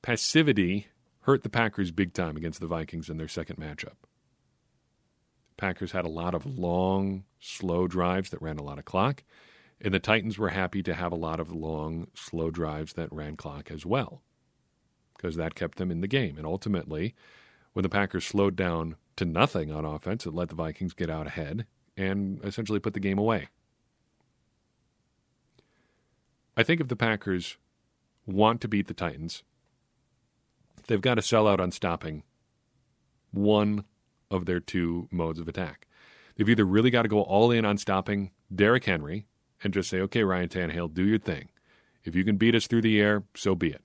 Passivity 0.00 0.86
hurt 1.22 1.42
the 1.42 1.48
Packers 1.48 1.90
big 1.90 2.14
time 2.14 2.36
against 2.36 2.60
the 2.60 2.68
Vikings 2.68 3.10
in 3.10 3.16
their 3.16 3.26
second 3.26 3.56
matchup. 3.56 3.96
Packers 5.56 5.90
had 5.90 6.04
a 6.04 6.08
lot 6.08 6.36
of 6.36 6.46
long, 6.46 7.24
slow 7.40 7.88
drives 7.88 8.30
that 8.30 8.40
ran 8.40 8.58
a 8.58 8.62
lot 8.62 8.78
of 8.78 8.84
clock 8.84 9.24
And 9.82 9.94
the 9.94 9.98
Titans 9.98 10.38
were 10.38 10.50
happy 10.50 10.82
to 10.82 10.94
have 10.94 11.12
a 11.12 11.16
lot 11.16 11.40
of 11.40 11.52
long, 11.52 12.08
slow 12.14 12.50
drives 12.50 12.92
that 12.94 13.12
ran 13.12 13.36
clock 13.36 13.70
as 13.70 13.86
well, 13.86 14.22
because 15.16 15.36
that 15.36 15.54
kept 15.54 15.78
them 15.78 15.90
in 15.90 16.02
the 16.02 16.08
game. 16.08 16.36
And 16.36 16.46
ultimately, 16.46 17.14
when 17.72 17.82
the 17.82 17.88
Packers 17.88 18.26
slowed 18.26 18.56
down 18.56 18.96
to 19.16 19.24
nothing 19.24 19.70
on 19.70 19.84
offense, 19.84 20.26
it 20.26 20.34
let 20.34 20.50
the 20.50 20.54
Vikings 20.54 20.92
get 20.92 21.08
out 21.08 21.26
ahead 21.26 21.66
and 21.96 22.44
essentially 22.44 22.78
put 22.78 22.94
the 22.94 23.00
game 23.00 23.18
away. 23.18 23.48
I 26.56 26.62
think 26.62 26.80
if 26.80 26.88
the 26.88 26.96
Packers 26.96 27.56
want 28.26 28.60
to 28.60 28.68
beat 28.68 28.86
the 28.86 28.94
Titans, 28.94 29.42
they've 30.88 31.00
got 31.00 31.14
to 31.14 31.22
sell 31.22 31.48
out 31.48 31.60
on 31.60 31.70
stopping 31.70 32.22
one 33.30 33.84
of 34.30 34.44
their 34.44 34.60
two 34.60 35.08
modes 35.10 35.38
of 35.38 35.48
attack. 35.48 35.86
They've 36.36 36.48
either 36.48 36.64
really 36.64 36.90
got 36.90 37.02
to 37.02 37.08
go 37.08 37.22
all 37.22 37.50
in 37.50 37.64
on 37.64 37.78
stopping 37.78 38.30
Derrick 38.54 38.84
Henry 38.84 39.26
and 39.62 39.74
just 39.74 39.90
say, 39.90 40.00
okay, 40.00 40.24
Ryan 40.24 40.48
Tannehill, 40.48 40.94
do 40.94 41.04
your 41.04 41.18
thing. 41.18 41.48
If 42.04 42.14
you 42.14 42.24
can 42.24 42.36
beat 42.36 42.54
us 42.54 42.66
through 42.66 42.82
the 42.82 43.00
air, 43.00 43.24
so 43.34 43.54
be 43.54 43.70
it. 43.70 43.82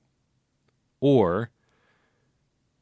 Or 0.99 1.49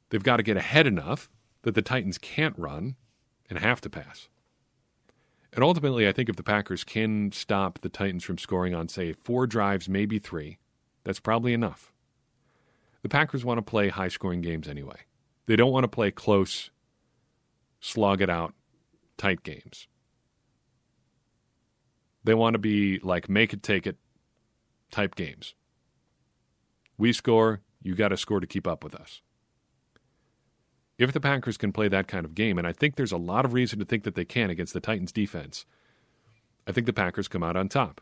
they've 0.10 0.24
got 0.24 0.38
to 0.38 0.44
get 0.44 0.58
ahead 0.58 0.86
enough 0.86 1.30
that 1.64 1.76
the 1.76 1.82
Titans 1.82 2.18
can't 2.18 2.58
run 2.58 2.96
and 3.50 3.60
have 3.60 3.82
to 3.82 3.90
pass. 3.90 4.30
And 5.54 5.64
ultimately, 5.64 6.08
I 6.08 6.12
think 6.12 6.30
if 6.30 6.36
the 6.36 6.44
Packers 6.44 6.84
can 6.84 7.32
stop 7.32 7.80
the 7.80 7.90
Titans 7.90 8.24
from 8.24 8.38
scoring 8.38 8.74
on, 8.74 8.90
say, 8.90 9.14
four 9.14 9.46
drives, 9.46 9.88
maybe 9.88 10.18
three, 10.18 10.58
that's 11.04 11.20
probably 11.20 11.54
enough. 11.54 11.92
The 13.04 13.10
Packers 13.10 13.46
want 13.46 13.60
to 13.60 13.62
play 13.62 13.90
high 13.90 14.08
scoring 14.08 14.42
games 14.42 14.68
anyway. 14.68 15.02
They 15.46 15.56
don't 15.56 15.72
want 15.72 15.84
to 15.84 15.90
play 15.90 16.10
close, 16.10 16.72
slog 17.80 18.22
it 18.22 18.30
out, 18.30 18.54
tight 19.18 19.44
games. 19.44 19.88
They 22.24 22.34
want 22.34 22.54
to 22.54 22.60
be 22.60 23.00
like 23.00 23.30
make 23.30 23.54
it, 23.54 23.64
take 23.64 23.86
it 23.86 23.98
type 24.92 25.16
games. 25.16 25.56
We 26.98 27.12
score, 27.12 27.62
you 27.82 27.96
got 27.96 28.10
to 28.10 28.18
score 28.18 28.40
to 28.40 28.48
keep 28.48 28.68
up 28.68 28.84
with 28.84 28.96
us. 28.96 29.22
If 30.98 31.12
the 31.12 31.20
Packers 31.20 31.58
can 31.58 31.74
play 31.74 31.88
that 31.88 32.08
kind 32.08 32.24
of 32.24 32.36
game, 32.36 32.58
and 32.58 32.68
I 32.68 32.72
think 32.72 32.96
there's 32.96 33.12
a 33.12 33.18
lot 33.18 33.46
of 33.46 33.54
reason 33.54 33.80
to 33.80 33.86
think 33.86 34.04
that 34.04 34.16
they 34.16 34.26
can 34.26 34.50
against 34.50 34.74
the 34.74 34.80
Titans 34.80 35.12
defense, 35.12 35.66
I 36.68 36.72
think 36.72 36.86
the 36.86 36.94
Packers 36.94 37.28
come 37.28 37.44
out 37.44 37.58
on 37.58 37.68
top. 37.68 38.02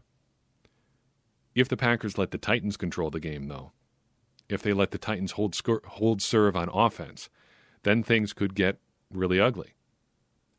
If 1.56 1.68
the 1.68 1.78
Packers 1.78 2.18
let 2.18 2.32
the 2.32 2.38
Titans 2.38 2.78
control 2.78 3.10
the 3.10 3.20
game, 3.20 3.48
though, 3.48 3.72
if 4.50 4.62
they 4.62 4.74
let 4.74 4.92
the 4.92 4.98
Titans 4.98 5.34
hold, 5.34 5.56
score, 5.56 5.82
hold 5.86 6.22
serve 6.22 6.56
on 6.56 6.70
offense, 6.72 7.30
then 7.84 8.04
things 8.04 8.34
could 8.34 8.56
get 8.56 8.78
really 9.10 9.40
ugly. 9.40 9.74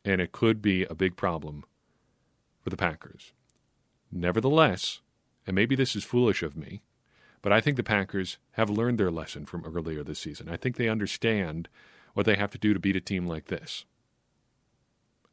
And 0.04 0.20
it 0.20 0.32
could 0.32 0.60
be 0.60 0.84
a 0.84 0.94
big 0.94 1.16
problem 1.16 1.64
for 2.62 2.70
the 2.70 2.76
Packers. 2.76 3.32
Nevertheless, 4.12 5.00
and 5.46 5.54
maybe 5.54 5.74
this 5.74 5.96
is 5.96 6.04
foolish 6.04 6.42
of 6.42 6.54
me, 6.54 6.82
but 7.40 7.50
I 7.50 7.60
think 7.60 7.76
the 7.76 7.82
Packers 7.82 8.36
have 8.52 8.68
learned 8.68 8.98
their 8.98 9.10
lesson 9.10 9.46
from 9.46 9.64
earlier 9.64 10.04
this 10.04 10.18
season. 10.18 10.50
I 10.50 10.58
think 10.58 10.76
they 10.76 10.88
understand 10.88 11.68
what 12.12 12.26
they 12.26 12.36
have 12.36 12.50
to 12.50 12.58
do 12.58 12.74
to 12.74 12.78
beat 12.78 12.94
a 12.94 13.00
team 13.00 13.26
like 13.26 13.46
this. 13.46 13.86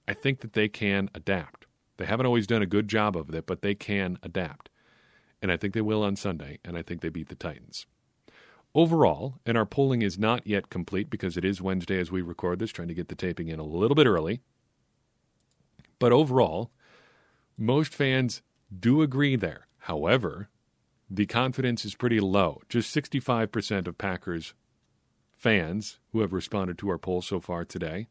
I 0.07 0.13
think 0.13 0.39
that 0.39 0.53
they 0.53 0.69
can 0.69 1.09
adapt. 1.13 1.67
They 1.97 2.05
haven't 2.05 2.25
always 2.25 2.47
done 2.47 2.61
a 2.61 2.65
good 2.65 2.87
job 2.87 3.17
of 3.17 3.29
it, 3.35 3.45
but 3.45 3.61
they 3.61 3.75
can 3.75 4.17
adapt. 4.23 4.69
And 5.41 5.51
I 5.51 5.57
think 5.57 5.73
they 5.73 5.81
will 5.81 6.01
on 6.01 6.15
Sunday, 6.15 6.59
and 6.63 6.77
I 6.77 6.81
think 6.81 7.01
they 7.01 7.09
beat 7.09 7.27
the 7.27 7.35
Titans. 7.35 7.85
Overall, 8.73 9.35
and 9.45 9.57
our 9.57 9.65
polling 9.65 10.01
is 10.01 10.17
not 10.17 10.47
yet 10.47 10.69
complete 10.69 11.09
because 11.09 11.35
it 11.37 11.43
is 11.43 11.61
Wednesday 11.61 11.99
as 11.99 12.11
we 12.11 12.21
record 12.21 12.59
this, 12.59 12.71
trying 12.71 12.87
to 12.87 12.93
get 12.93 13.09
the 13.09 13.15
taping 13.15 13.49
in 13.49 13.59
a 13.59 13.63
little 13.63 13.95
bit 13.95 14.07
early. 14.07 14.41
But 15.99 16.13
overall, 16.13 16.71
most 17.57 17.93
fans 17.93 18.41
do 18.77 19.01
agree 19.01 19.35
there. 19.35 19.67
However, 19.79 20.49
the 21.09 21.25
confidence 21.25 21.85
is 21.85 21.95
pretty 21.95 22.19
low. 22.19 22.61
Just 22.69 22.95
65% 22.95 23.87
of 23.87 23.97
Packers 23.97 24.53
fans 25.35 25.99
who 26.11 26.21
have 26.21 26.33
responded 26.33 26.77
to 26.77 26.89
our 26.89 26.97
poll 26.97 27.21
so 27.21 27.39
far 27.39 27.65
today 27.65 28.07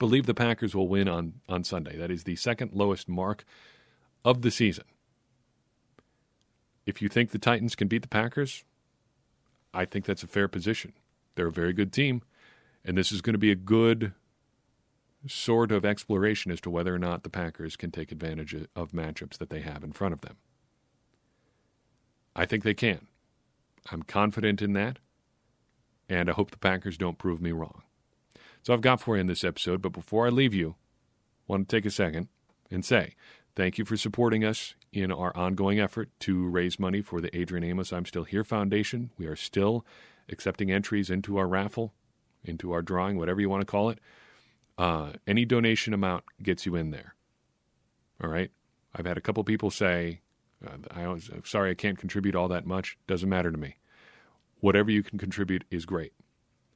believe 0.00 0.26
the 0.26 0.34
Packers 0.34 0.74
will 0.74 0.88
win 0.88 1.06
on, 1.06 1.34
on 1.48 1.62
Sunday. 1.62 1.96
That 1.96 2.10
is 2.10 2.24
the 2.24 2.34
second 2.34 2.72
lowest 2.72 3.08
mark 3.08 3.44
of 4.24 4.42
the 4.42 4.50
season. 4.50 4.84
If 6.86 7.00
you 7.00 7.08
think 7.08 7.30
the 7.30 7.38
Titans 7.38 7.76
can 7.76 7.86
beat 7.86 8.02
the 8.02 8.08
Packers, 8.08 8.64
I 9.72 9.84
think 9.84 10.06
that's 10.06 10.24
a 10.24 10.26
fair 10.26 10.48
position. 10.48 10.94
They're 11.34 11.48
a 11.48 11.52
very 11.52 11.72
good 11.72 11.92
team, 11.92 12.22
and 12.84 12.96
this 12.96 13.12
is 13.12 13.20
going 13.20 13.34
to 13.34 13.38
be 13.38 13.52
a 13.52 13.56
good 13.56 14.14
sort 15.26 15.70
of 15.70 15.84
exploration 15.84 16.50
as 16.50 16.60
to 16.62 16.70
whether 16.70 16.94
or 16.94 16.98
not 16.98 17.22
the 17.22 17.30
Packers 17.30 17.76
can 17.76 17.90
take 17.90 18.10
advantage 18.10 18.54
of 18.74 18.92
matchups 18.92 19.38
that 19.38 19.50
they 19.50 19.60
have 19.60 19.84
in 19.84 19.92
front 19.92 20.14
of 20.14 20.22
them. 20.22 20.36
I 22.34 22.46
think 22.46 22.64
they 22.64 22.74
can. 22.74 23.06
I'm 23.90 24.02
confident 24.02 24.62
in 24.62 24.72
that, 24.74 24.98
and 26.08 26.30
I 26.30 26.32
hope 26.32 26.50
the 26.50 26.58
Packers 26.58 26.96
don't 26.96 27.18
prove 27.18 27.40
me 27.40 27.52
wrong. 27.52 27.82
So 28.62 28.72
I've 28.72 28.80
got 28.80 29.00
for 29.00 29.16
you 29.16 29.20
in 29.20 29.26
this 29.26 29.44
episode, 29.44 29.82
but 29.82 29.92
before 29.92 30.26
I 30.26 30.30
leave 30.30 30.54
you, 30.54 30.76
I 31.48 31.52
want 31.52 31.68
to 31.68 31.76
take 31.76 31.86
a 31.86 31.90
second 31.90 32.28
and 32.70 32.84
say 32.84 33.14
thank 33.56 33.78
you 33.78 33.84
for 33.84 33.96
supporting 33.96 34.44
us 34.44 34.74
in 34.92 35.10
our 35.10 35.36
ongoing 35.36 35.80
effort 35.80 36.10
to 36.20 36.46
raise 36.46 36.78
money 36.78 37.02
for 37.02 37.20
the 37.20 37.36
Adrian 37.36 37.64
Amos 37.64 37.92
I'm 37.92 38.04
Still 38.04 38.24
Here 38.24 38.44
Foundation. 38.44 39.10
We 39.18 39.26
are 39.26 39.36
still 39.36 39.84
accepting 40.28 40.70
entries 40.70 41.10
into 41.10 41.36
our 41.36 41.48
raffle, 41.48 41.92
into 42.44 42.72
our 42.72 42.82
drawing, 42.82 43.18
whatever 43.18 43.40
you 43.40 43.48
want 43.48 43.62
to 43.62 43.66
call 43.66 43.90
it. 43.90 43.98
Uh, 44.80 45.12
any 45.26 45.44
donation 45.44 45.92
amount 45.92 46.24
gets 46.42 46.64
you 46.64 46.74
in 46.74 46.90
there. 46.90 47.14
All 48.24 48.30
right. 48.30 48.50
I've 48.94 49.04
had 49.04 49.18
a 49.18 49.20
couple 49.20 49.44
people 49.44 49.70
say, 49.70 50.22
uh, 50.66 50.78
I 50.90 51.06
was 51.06 51.30
sorry 51.44 51.70
I 51.70 51.74
can't 51.74 51.98
contribute 51.98 52.34
all 52.34 52.48
that 52.48 52.64
much. 52.64 52.96
Doesn't 53.06 53.28
matter 53.28 53.52
to 53.52 53.58
me. 53.58 53.76
Whatever 54.60 54.90
you 54.90 55.02
can 55.02 55.18
contribute 55.18 55.64
is 55.70 55.84
great. 55.84 56.14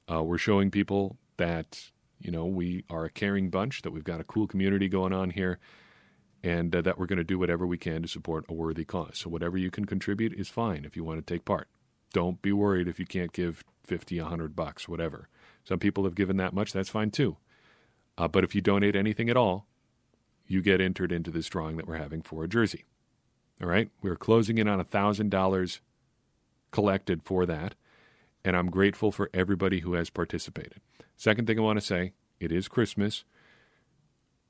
Uh, 0.06 0.22
we're 0.22 0.36
showing 0.36 0.70
people 0.70 1.16
that 1.38 1.92
you 2.20 2.30
know 2.30 2.44
we 2.44 2.84
are 2.90 3.06
a 3.06 3.10
caring 3.10 3.48
bunch, 3.48 3.80
that 3.80 3.90
we've 3.90 4.04
got 4.04 4.20
a 4.20 4.24
cool 4.24 4.46
community 4.46 4.86
going 4.86 5.14
on 5.14 5.30
here, 5.30 5.58
and 6.42 6.76
uh, 6.76 6.82
that 6.82 6.98
we're 6.98 7.06
going 7.06 7.16
to 7.16 7.24
do 7.24 7.38
whatever 7.38 7.66
we 7.66 7.78
can 7.78 8.02
to 8.02 8.08
support 8.08 8.44
a 8.50 8.52
worthy 8.52 8.84
cause. 8.84 9.18
So 9.18 9.30
whatever 9.30 9.56
you 9.56 9.70
can 9.70 9.86
contribute 9.86 10.34
is 10.34 10.50
fine 10.50 10.84
if 10.84 10.94
you 10.94 11.04
want 11.04 11.26
to 11.26 11.34
take 11.34 11.46
part. 11.46 11.68
Don't 12.12 12.42
be 12.42 12.52
worried 12.52 12.86
if 12.86 13.00
you 13.00 13.06
can't 13.06 13.32
give 13.32 13.64
50, 13.84 14.20
100 14.20 14.54
bucks, 14.54 14.86
whatever. 14.86 15.30
Some 15.64 15.78
people 15.78 16.04
have 16.04 16.14
given 16.14 16.36
that 16.36 16.52
much, 16.52 16.70
that's 16.74 16.90
fine 16.90 17.10
too. 17.10 17.38
Uh, 18.16 18.29
but 18.29 18.44
if 18.44 18.55
you 18.55 18.61
donate 18.61 18.96
anything 18.96 19.29
at 19.29 19.37
all, 19.37 19.66
you 20.46 20.62
get 20.62 20.81
entered 20.81 21.12
into 21.12 21.31
this 21.31 21.48
drawing 21.48 21.77
that 21.77 21.87
we're 21.87 21.96
having 21.96 22.22
for 22.22 22.44
a 22.44 22.48
jersey. 22.48 22.85
All 23.62 23.68
right, 23.68 23.90
we're 24.03 24.16
closing 24.16 24.59
in 24.59 24.68
on 24.68 24.81
a 24.81 24.85
thousand 24.85 25.31
dollars 25.31 25.81
collected 26.70 27.22
for 27.22 27.46
that, 27.46 27.74
and 28.44 28.57
I'm 28.57 28.70
grateful 28.70 29.12
for 29.12 29.31
everybody 29.33 29.81
who 29.81 29.94
has 29.94 30.11
participated. 30.11 30.81
Second 31.16 31.46
thing 31.46 31.59
I 31.59 31.62
want 31.62 31.79
to 31.79 31.85
say: 31.85 32.12
it 32.40 32.50
is 32.50 32.68
Christmas. 32.68 33.24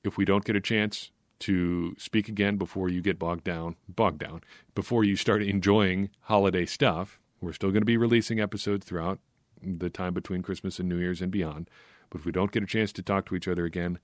If 0.02 0.16
we 0.16 0.24
don't 0.24 0.44
get 0.44 0.56
a 0.56 0.60
chance 0.60 1.10
to 1.40 1.94
speak 1.98 2.28
again 2.28 2.56
before 2.56 2.88
you 2.88 3.02
get 3.02 3.18
bogged 3.18 3.44
down, 3.44 3.76
bogged 3.88 4.18
down, 4.18 4.42
before 4.74 5.04
you 5.04 5.16
start 5.16 5.42
enjoying 5.42 6.10
holiday 6.22 6.66
stuff, 6.66 7.20
we're 7.40 7.52
still 7.52 7.70
going 7.70 7.82
to 7.82 7.86
be 7.86 7.96
releasing 7.96 8.40
episodes 8.40 8.86
throughout 8.86 9.18
the 9.62 9.90
time 9.90 10.14
between 10.14 10.42
Christmas 10.42 10.78
and 10.78 10.88
New 10.88 10.98
Year's 10.98 11.20
and 11.20 11.30
beyond. 11.30 11.68
But 12.14 12.20
if 12.20 12.26
we 12.26 12.30
don't 12.30 12.52
get 12.52 12.62
a 12.62 12.66
chance 12.66 12.92
to 12.92 13.02
talk 13.02 13.26
to 13.26 13.34
each 13.34 13.48
other 13.48 13.64
again, 13.64 13.98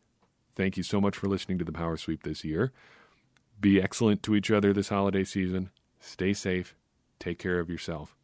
thank 0.57 0.77
you 0.77 0.83
so 0.83 1.01
much 1.01 1.16
for 1.16 1.29
listening 1.29 1.59
to 1.59 1.64
the 1.64 1.70
Power 1.70 1.96
Sweep 1.96 2.25
this 2.25 2.42
year. 2.42 2.73
Be 3.61 3.81
excellent 3.81 4.25
to 4.25 4.35
each 4.35 4.51
other 4.51 4.73
this 4.73 4.88
holiday 4.88 5.23
season. 5.23 5.70
Stay 6.01 6.33
safe. 6.33 6.75
Take 7.20 7.38
care 7.38 7.61
of 7.61 7.70
yourself. 7.70 8.16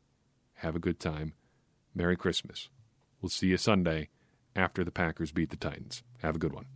Have 0.54 0.74
a 0.74 0.80
good 0.80 0.98
time. 0.98 1.34
Merry 1.94 2.16
Christmas. 2.16 2.68
We'll 3.22 3.30
see 3.30 3.46
you 3.46 3.58
Sunday 3.58 4.08
after 4.56 4.82
the 4.82 4.90
Packers 4.90 5.30
beat 5.30 5.50
the 5.50 5.56
Titans. 5.56 6.02
Have 6.20 6.34
a 6.34 6.40
good 6.40 6.52
one. 6.52 6.66